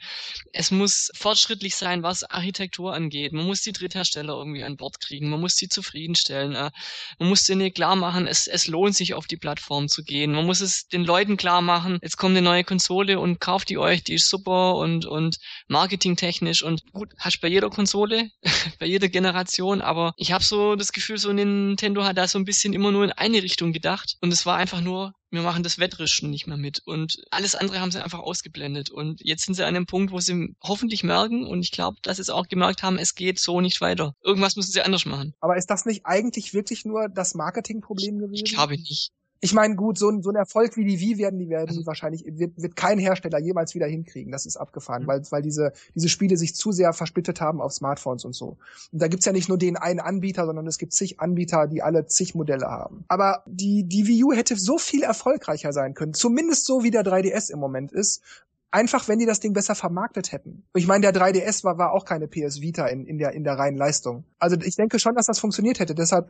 [0.53, 5.29] es muss fortschrittlich sein, was Architektur angeht, man muss die Dritthersteller irgendwie an Bord kriegen,
[5.29, 6.71] man muss die zufriedenstellen, äh,
[7.19, 10.45] man muss denen klar machen, es, es lohnt sich auf die Plattform zu gehen, man
[10.45, 14.03] muss es den Leuten klar machen, jetzt kommt eine neue Konsole und kauft die euch,
[14.03, 18.29] die ist super und, und marketingtechnisch und gut, hast bei jeder Konsole,
[18.79, 22.37] bei jeder Generation Generation, aber ich habe so das Gefühl, so Nintendo hat da so
[22.37, 25.63] ein bisschen immer nur in eine Richtung gedacht und es war einfach nur, wir machen
[25.63, 29.55] das Wettrischen nicht mehr mit und alles andere haben sie einfach ausgeblendet und jetzt sind
[29.55, 32.47] sie an einem Punkt, wo sie hoffentlich merken und ich glaube, dass sie es auch
[32.47, 34.15] gemerkt haben, es geht so nicht weiter.
[34.23, 35.33] Irgendwas müssen sie anders machen.
[35.39, 38.45] Aber ist das nicht eigentlich wirklich nur das Marketingproblem gewesen?
[38.45, 39.11] Ich glaube nicht
[39.41, 41.85] ich meine, gut, so ein, so ein Erfolg wie die Wii werden die werden die
[41.85, 44.31] wahrscheinlich wird, wird kein Hersteller jemals wieder hinkriegen.
[44.31, 45.07] Das ist abgefahren, mhm.
[45.07, 48.57] weil weil diese diese Spiele sich zu sehr versplittet haben auf Smartphones und so.
[48.91, 51.83] Und da gibt's ja nicht nur den einen Anbieter, sondern es gibt zig Anbieter, die
[51.83, 53.05] alle zig Modelle haben.
[53.07, 57.03] Aber die die Wii U hätte so viel erfolgreicher sein können, zumindest so wie der
[57.03, 58.21] 3DS im Moment ist,
[58.75, 60.65] einfach, wenn die das Ding besser vermarktet hätten.
[60.73, 63.57] Ich meine, der 3DS war, war auch keine PS Vita in, in, der, in der
[63.57, 64.25] reinen Leistung.
[64.37, 65.95] Also ich denke schon, dass das funktioniert hätte.
[65.95, 66.27] Deshalb,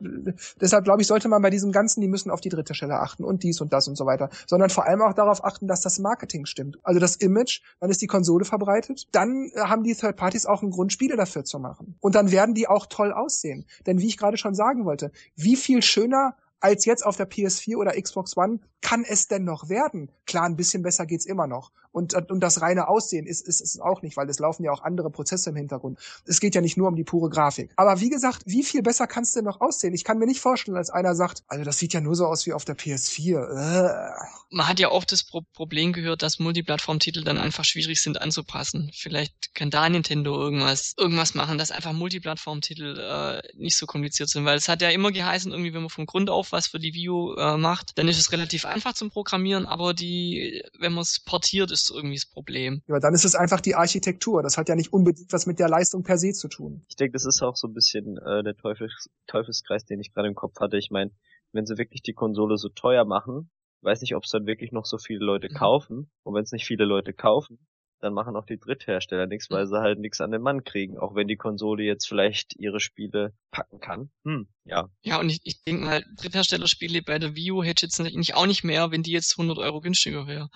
[0.61, 3.23] deshalb glaube ich, sollte man bei diesem Ganzen, die müssen auf die dritte Stelle achten
[3.23, 5.97] und dies und das und so weiter, sondern vor allem auch darauf achten, dass das
[5.97, 6.77] Marketing stimmt.
[6.83, 10.61] Also das Image, dann ist die Konsole verbreitet, dann äh, haben die Third Parties auch
[10.61, 11.97] einen Grund, Spiele dafür zu machen.
[11.99, 13.65] Und dann werden die auch toll aussehen.
[13.87, 17.77] Denn wie ich gerade schon sagen wollte, wie viel schöner als jetzt auf der PS4
[17.77, 20.11] oder Xbox One kann es denn noch werden?
[20.25, 21.71] Klar, ein bisschen besser geht's immer noch.
[21.95, 24.83] Und, und das reine Aussehen ist, ist, ist auch nicht, weil es laufen ja auch
[24.83, 25.97] andere Prozesse im Hintergrund.
[26.25, 27.71] Es geht ja nicht nur um die pure Grafik.
[27.77, 29.93] Aber wie gesagt, wie viel besser kann es denn noch aussehen?
[29.93, 32.45] Ich kann mir nicht vorstellen, als einer sagt, also das sieht ja nur so aus
[32.45, 33.37] wie auf der PS4.
[33.37, 34.09] Äh.
[34.49, 38.91] Man hat ja oft das Pro Problem gehört, dass Multiplattform-Titel dann einfach schwierig sind anzupassen.
[38.93, 44.43] Vielleicht kann da Nintendo irgendwas, irgendwas machen, dass einfach Multiplattform-Titel äh, nicht so kompliziert sind,
[44.43, 46.93] weil es hat ja immer geheißen, irgendwie, wenn man von Grund auf was für die
[46.93, 51.03] Wii U äh, macht, dann ist es relativ einfach zum Programmieren, aber die, wenn man
[51.03, 52.81] es portiert, ist irgendwie das Problem.
[52.87, 54.41] Ja, dann ist es einfach die Architektur.
[54.43, 56.85] Das hat ja nicht unbedingt was mit der Leistung per se zu tun.
[56.89, 60.27] Ich denke, das ist auch so ein bisschen äh, der Teufels Teufelskreis, den ich gerade
[60.27, 60.77] im Kopf hatte.
[60.77, 61.11] Ich meine,
[61.51, 63.49] wenn sie wirklich die Konsole so teuer machen,
[63.81, 65.55] weiß nicht, ob es dann wirklich noch so viele Leute mhm.
[65.55, 66.11] kaufen.
[66.23, 67.59] Und wenn es nicht viele Leute kaufen,
[67.99, 71.15] dann machen auch die Dritthersteller nichts, weil sie halt nichts an den Mann kriegen, auch
[71.15, 74.11] wenn die Konsole jetzt vielleicht ihre Spiele packen kann.
[74.23, 74.89] Hm, ja.
[75.01, 78.63] Ja, und ich, ich denke mal, Drittherstellerspiele bei der View hätte jetzt nicht auch nicht
[78.63, 80.49] mehr, wenn die jetzt 100 Euro günstiger wäre.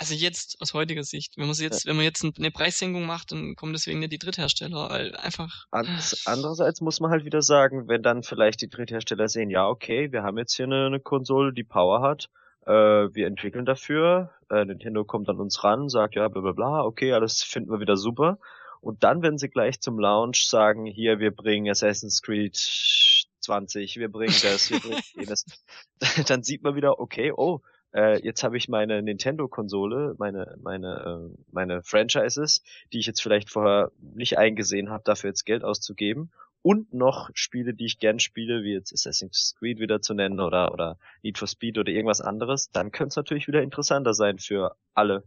[0.00, 1.90] Also jetzt, aus heutiger Sicht, wenn man jetzt, ja.
[1.90, 5.66] wenn man jetzt eine Preissenkung macht, dann kommen deswegen nicht die Dritthersteller, weil einfach.
[6.24, 10.22] Andererseits muss man halt wieder sagen, wenn dann vielleicht die Dritthersteller sehen, ja, okay, wir
[10.22, 12.28] haben jetzt hier eine, eine Konsole, die Power hat,
[12.64, 16.84] äh, wir entwickeln dafür, äh, Nintendo kommt an uns ran, sagt ja, bla bla bla,
[16.84, 18.38] okay, alles finden wir wieder super.
[18.80, 22.54] Und dann, wenn sie gleich zum Launch sagen, hier, wir bringen Assassin's Creed
[23.40, 25.44] 20, wir bringen das, wir bringen jenes,
[26.28, 27.62] dann sieht man wieder, okay, oh,
[27.94, 32.62] äh, jetzt habe ich meine Nintendo-Konsole, meine, meine, äh, meine Franchises,
[32.92, 36.30] die ich jetzt vielleicht vorher nicht eingesehen habe, dafür jetzt Geld auszugeben.
[36.60, 40.72] Und noch Spiele, die ich gern spiele, wie jetzt Assassin's Creed wieder zu nennen oder,
[40.72, 44.76] oder Need for Speed oder irgendwas anderes, dann könnte es natürlich wieder interessanter sein für
[44.92, 45.22] alle,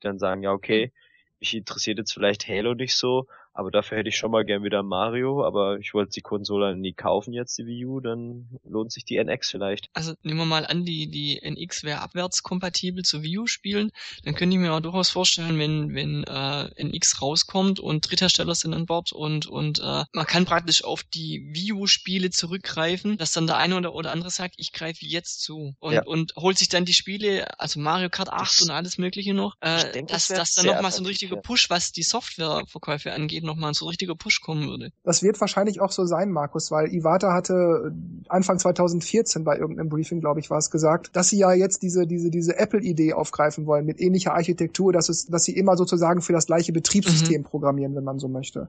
[0.00, 0.92] die dann sagen, ja, okay,
[1.40, 3.26] mich interessiert jetzt vielleicht Halo nicht so,
[3.56, 6.92] aber dafür hätte ich schon mal gern wieder Mario, aber ich wollte die Konsole nie
[6.92, 9.88] kaufen jetzt, die Wii U, dann lohnt sich die NX vielleicht.
[9.94, 13.90] Also nehmen wir mal an, die, die NX wäre abwärtskompatibel zu Wii U spielen,
[14.24, 18.74] dann könnte ich mir auch durchaus vorstellen, wenn, wenn äh, NX rauskommt und Dritthersteller sind
[18.74, 23.46] an Bord und, und äh, man kann praktisch auf die Wii U-Spiele zurückgreifen, dass dann
[23.46, 26.04] der eine oder, oder andere sagt, ich greife jetzt zu und, ja.
[26.04, 29.56] und holt sich dann die Spiele, also Mario Kart 8 das, und alles mögliche noch,
[29.60, 33.44] äh, denke, dass, das dass dann nochmal so ein richtiger Push, was die Softwareverkäufe angeht,
[33.46, 34.90] nochmal so richtiger Push kommen würde.
[35.02, 37.92] Das wird wahrscheinlich auch so sein, Markus, weil Iwata hatte
[38.28, 42.06] Anfang 2014 bei irgendeinem Briefing, glaube ich, war es gesagt, dass sie ja jetzt diese,
[42.06, 46.32] diese, diese Apple-Idee aufgreifen wollen mit ähnlicher Architektur, dass es, dass sie immer sozusagen für
[46.32, 47.46] das gleiche Betriebssystem mhm.
[47.46, 48.68] programmieren, wenn man so möchte.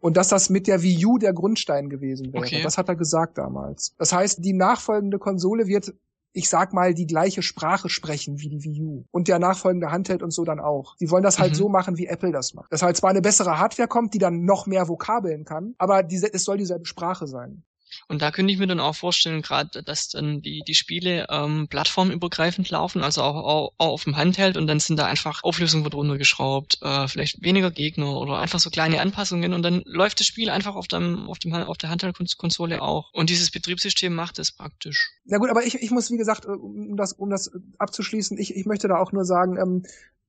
[0.00, 2.44] Und dass das mit der Wii U der Grundstein gewesen wäre.
[2.44, 2.62] Okay.
[2.62, 3.94] Das hat er gesagt damals.
[3.98, 5.92] Das heißt, die nachfolgende Konsole wird
[6.32, 9.04] ich sag mal, die gleiche Sprache sprechen wie die Wii U.
[9.10, 10.94] Und der nachfolgende Handheld und so dann auch.
[11.00, 11.56] Die wollen das halt Mhm.
[11.56, 12.72] so machen, wie Apple das macht.
[12.72, 16.32] Dass halt zwar eine bessere Hardware kommt, die dann noch mehr Vokabeln kann, aber diese,
[16.32, 17.64] es soll dieselbe Sprache sein.
[18.08, 21.68] Und da könnte ich mir dann auch vorstellen, gerade, dass dann die, die Spiele ähm,
[21.68, 25.84] plattformübergreifend laufen, also auch, auch, auch auf dem Handheld und dann sind da einfach Auflösung
[25.84, 30.26] wird runtergeschraubt, äh, vielleicht weniger Gegner oder einfach so kleine Anpassungen und dann läuft das
[30.26, 33.12] Spiel einfach auf dem, auf dem auf der Handheld-Konsole auch.
[33.12, 35.10] Und dieses Betriebssystem macht es praktisch.
[35.26, 38.56] Na gut, aber ich, ich muss, wie gesagt, äh, um das, um das abzuschließen, ich,
[38.56, 39.82] ich möchte da auch nur sagen, ähm,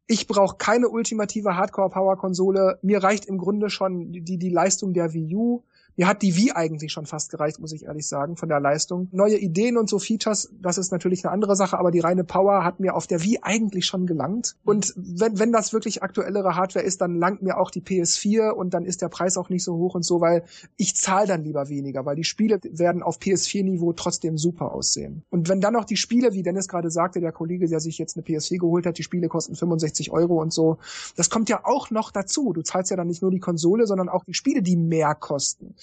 [0.08, 2.80] ich brauche keine ultimative Hardcore-Power-Konsole.
[2.82, 5.64] Mir reicht im Grunde schon die, die Leistung der Wii U.
[6.00, 9.10] Mir hat die Wii eigentlich schon fast gereicht, muss ich ehrlich sagen, von der Leistung.
[9.12, 12.64] Neue Ideen und so Features, das ist natürlich eine andere Sache, aber die reine Power
[12.64, 14.56] hat mir auf der Wii eigentlich schon gelangt.
[14.64, 18.74] Und wenn, wenn das wirklich aktuellere Hardware ist, dann langt mir auch die PS4 und
[18.74, 20.46] dann ist der Preis auch nicht so hoch und so, weil
[20.78, 25.24] ich zahle dann lieber weniger, weil die Spiele werden auf PS4-Niveau trotzdem super aussehen.
[25.30, 28.16] Und wenn dann noch die Spiele, wie Dennis gerade sagte, der Kollege, der sich jetzt
[28.16, 30.78] eine PS4 geholt hat, die Spiele kosten 65 Euro und so,
[31.18, 32.54] das kommt ja auch noch dazu.
[32.54, 35.76] Du zahlst ja dann nicht nur die Konsole, sondern auch die Spiele, die mehr kosten.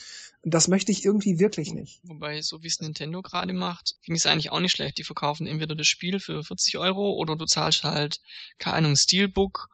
[0.43, 2.01] Das möchte ich irgendwie wirklich nicht.
[2.05, 4.99] Wobei, so wie es Nintendo gerade macht, finde ich es eigentlich auch nicht schlecht.
[4.99, 8.21] Die verkaufen entweder das Spiel für 40 Euro oder du zahlst halt,
[8.59, 9.69] keine Ahnung, Steelbook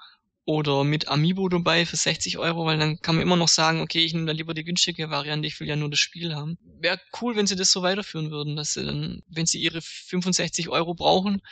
[0.44, 4.04] oder mit Amiibo dabei für 60 Euro, weil dann kann man immer noch sagen, okay,
[4.04, 6.58] ich nehme dann lieber die günstige Variante, ich will ja nur das Spiel haben.
[6.80, 10.68] Wäre cool, wenn sie das so weiterführen würden, dass sie dann, wenn sie ihre 65
[10.68, 11.42] Euro brauchen,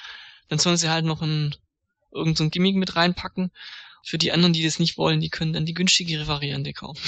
[0.49, 1.55] dann sollen sie halt noch ein,
[2.11, 3.53] irgend so Gimmick mit reinpacken.
[4.05, 7.01] Für die anderen, die das nicht wollen, die können dann die günstigere Variante kaufen.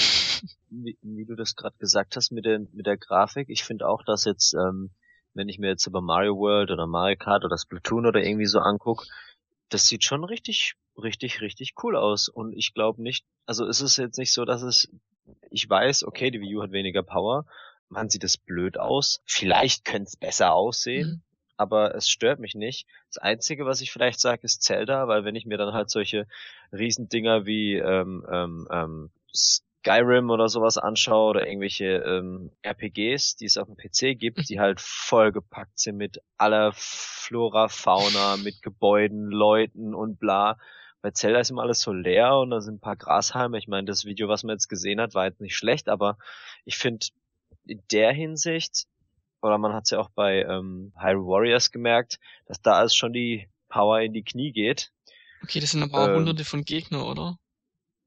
[0.70, 4.03] wie, wie du das gerade gesagt hast mit der, mit der Grafik, ich finde auch,
[4.05, 4.90] dass jetzt, ähm,
[5.34, 8.59] wenn ich mir jetzt über Mario World oder Mario Kart oder Splatoon oder irgendwie so
[8.59, 9.07] anguck,
[9.68, 12.28] das sieht schon richtig, richtig, richtig cool aus.
[12.28, 14.90] Und ich glaube nicht, also es ist jetzt nicht so, dass es,
[15.51, 17.47] ich weiß, okay, die Wii U hat weniger Power,
[17.88, 19.20] man sieht es blöd aus.
[19.24, 21.09] Vielleicht könnte es besser aussehen.
[21.09, 21.22] Mhm.
[21.62, 22.86] Aber es stört mich nicht.
[23.08, 26.26] Das Einzige, was ich vielleicht sage, ist Zelda, weil wenn ich mir dann halt solche
[26.72, 33.56] Riesendinger wie ähm, ähm, ähm, Skyrim oder sowas anschaue oder irgendwelche ähm, RPGs, die es
[33.56, 39.94] auf dem PC gibt, die halt vollgepackt sind mit aller Flora, Fauna, mit Gebäuden, Leuten
[39.94, 40.58] und bla.
[41.00, 43.58] Bei Zelda ist immer alles so leer und da sind ein paar Grashalme.
[43.58, 46.18] Ich meine, das Video, was man jetzt gesehen hat, war jetzt nicht schlecht, aber
[46.64, 47.06] ich finde
[47.64, 48.86] in der Hinsicht,
[49.43, 53.12] oder man hat es ja auch bei ähm, Hyrule Warriors gemerkt, dass da es schon
[53.12, 54.93] die Power in die Knie geht.
[55.43, 57.38] Okay, das sind aber auch Ähm, hunderte von Gegner, oder?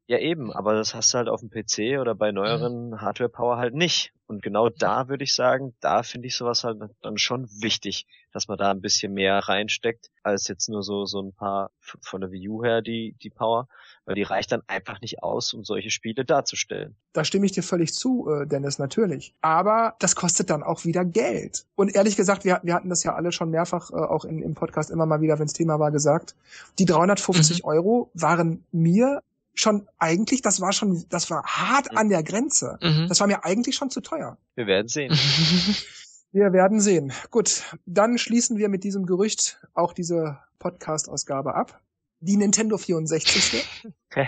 [0.08, 3.58] Ja eben, aber das hast du halt auf dem PC oder bei neueren Hardware Power
[3.58, 4.14] halt nicht.
[4.28, 8.48] Und genau da würde ich sagen, da finde ich sowas halt dann schon wichtig, dass
[8.48, 12.32] man da ein bisschen mehr reinsteckt, als jetzt nur so, so ein paar von der
[12.32, 13.68] Wii U her die, die Power,
[14.06, 16.96] weil die reicht dann einfach nicht aus, um solche Spiele darzustellen.
[17.14, 19.34] Da stimme ich dir völlig zu, äh, Dennis, natürlich.
[19.42, 21.66] Aber das kostet dann auch wieder Geld.
[21.76, 24.54] Und ehrlich gesagt, wir, wir hatten das ja alle schon mehrfach äh, auch in, im
[24.56, 26.36] Podcast immer mal wieder, wenns Thema war, gesagt.
[26.78, 29.22] Die 350 Euro waren mir
[29.56, 32.78] schon eigentlich, das war schon, das war hart an der Grenze.
[32.82, 33.08] Mhm.
[33.08, 34.38] Das war mir eigentlich schon zu teuer.
[34.56, 35.18] Wir werden sehen.
[36.32, 37.14] Wir werden sehen.
[37.32, 41.80] Gut, dann schließen wir mit diesem Gerücht auch diese Podcast-Ausgabe ab.
[42.20, 43.66] Die Nintendo 64.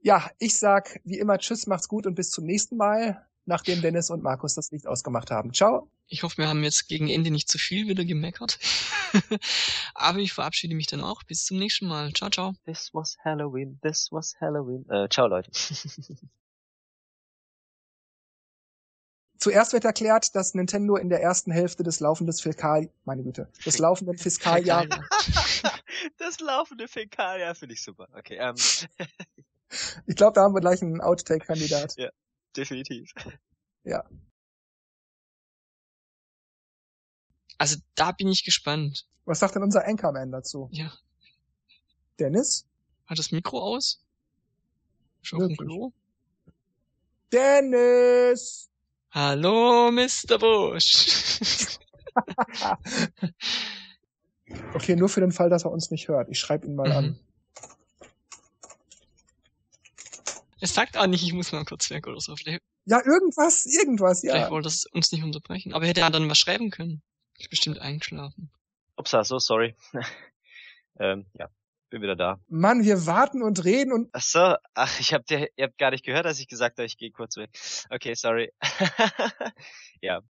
[0.00, 4.10] Ja, ich sag wie immer Tschüss, macht's gut und bis zum nächsten Mal, nachdem Dennis
[4.10, 5.52] und Markus das Licht ausgemacht haben.
[5.52, 5.88] Ciao.
[6.06, 8.58] Ich hoffe, wir haben jetzt gegen Ende nicht zu viel wieder gemeckert.
[9.94, 11.22] Aber ich verabschiede mich dann auch.
[11.24, 12.12] Bis zum nächsten Mal.
[12.12, 12.54] Ciao, ciao.
[12.66, 14.84] this was Halloween, this was Halloween.
[14.90, 15.50] Äh, ciao Leute.
[19.38, 23.76] Zuerst wird erklärt, dass Nintendo in der ersten Hälfte des laufenden Fiskal, meine Güte, des
[23.76, 24.88] laufenden Fiskaljahres,
[26.16, 28.08] das laufende Fäkaljahr finde ich super.
[28.14, 28.54] Okay, ähm,
[30.06, 31.94] ich glaube, da haben wir gleich einen Outtake-Kandidat.
[32.56, 33.12] Definitiv.
[37.58, 39.06] Also da bin ich gespannt.
[39.24, 40.68] Was sagt denn unser Anchorman dazu?
[40.72, 40.92] Ja.
[42.18, 42.66] Dennis?
[43.06, 44.02] Hat das Mikro aus?
[45.22, 45.58] Ist auf dem Möglich.
[45.58, 45.92] Klo?
[47.32, 48.68] Dennis!
[49.10, 50.38] Hallo, Mr.
[50.38, 51.78] Bush.
[54.74, 56.28] Okay, nur für den Fall, dass er uns nicht hört.
[56.28, 57.04] Ich schreibe ihn mal an.
[57.06, 57.18] Mhm.
[60.64, 62.34] Es sagt auch nicht, ich muss mal kurz weg oder so.
[62.36, 64.50] Vielleicht, Ja, irgendwas, irgendwas, vielleicht ja.
[64.50, 65.74] wollte es uns nicht unterbrechen.
[65.74, 67.02] Aber hätte er dann was schreiben können.
[67.38, 68.50] Ist bestimmt eingeschlafen.
[68.96, 69.76] Upsa, so sorry.
[70.98, 71.50] ähm, ja,
[71.90, 72.40] bin wieder da.
[72.48, 75.90] Mann, wir warten und reden und Ach so, ach, ich hab dir, ihr habt gar
[75.90, 77.50] nicht gehört, dass ich gesagt habe, ich gehe kurz weg.
[77.90, 78.50] Okay, sorry.
[80.00, 80.22] ja,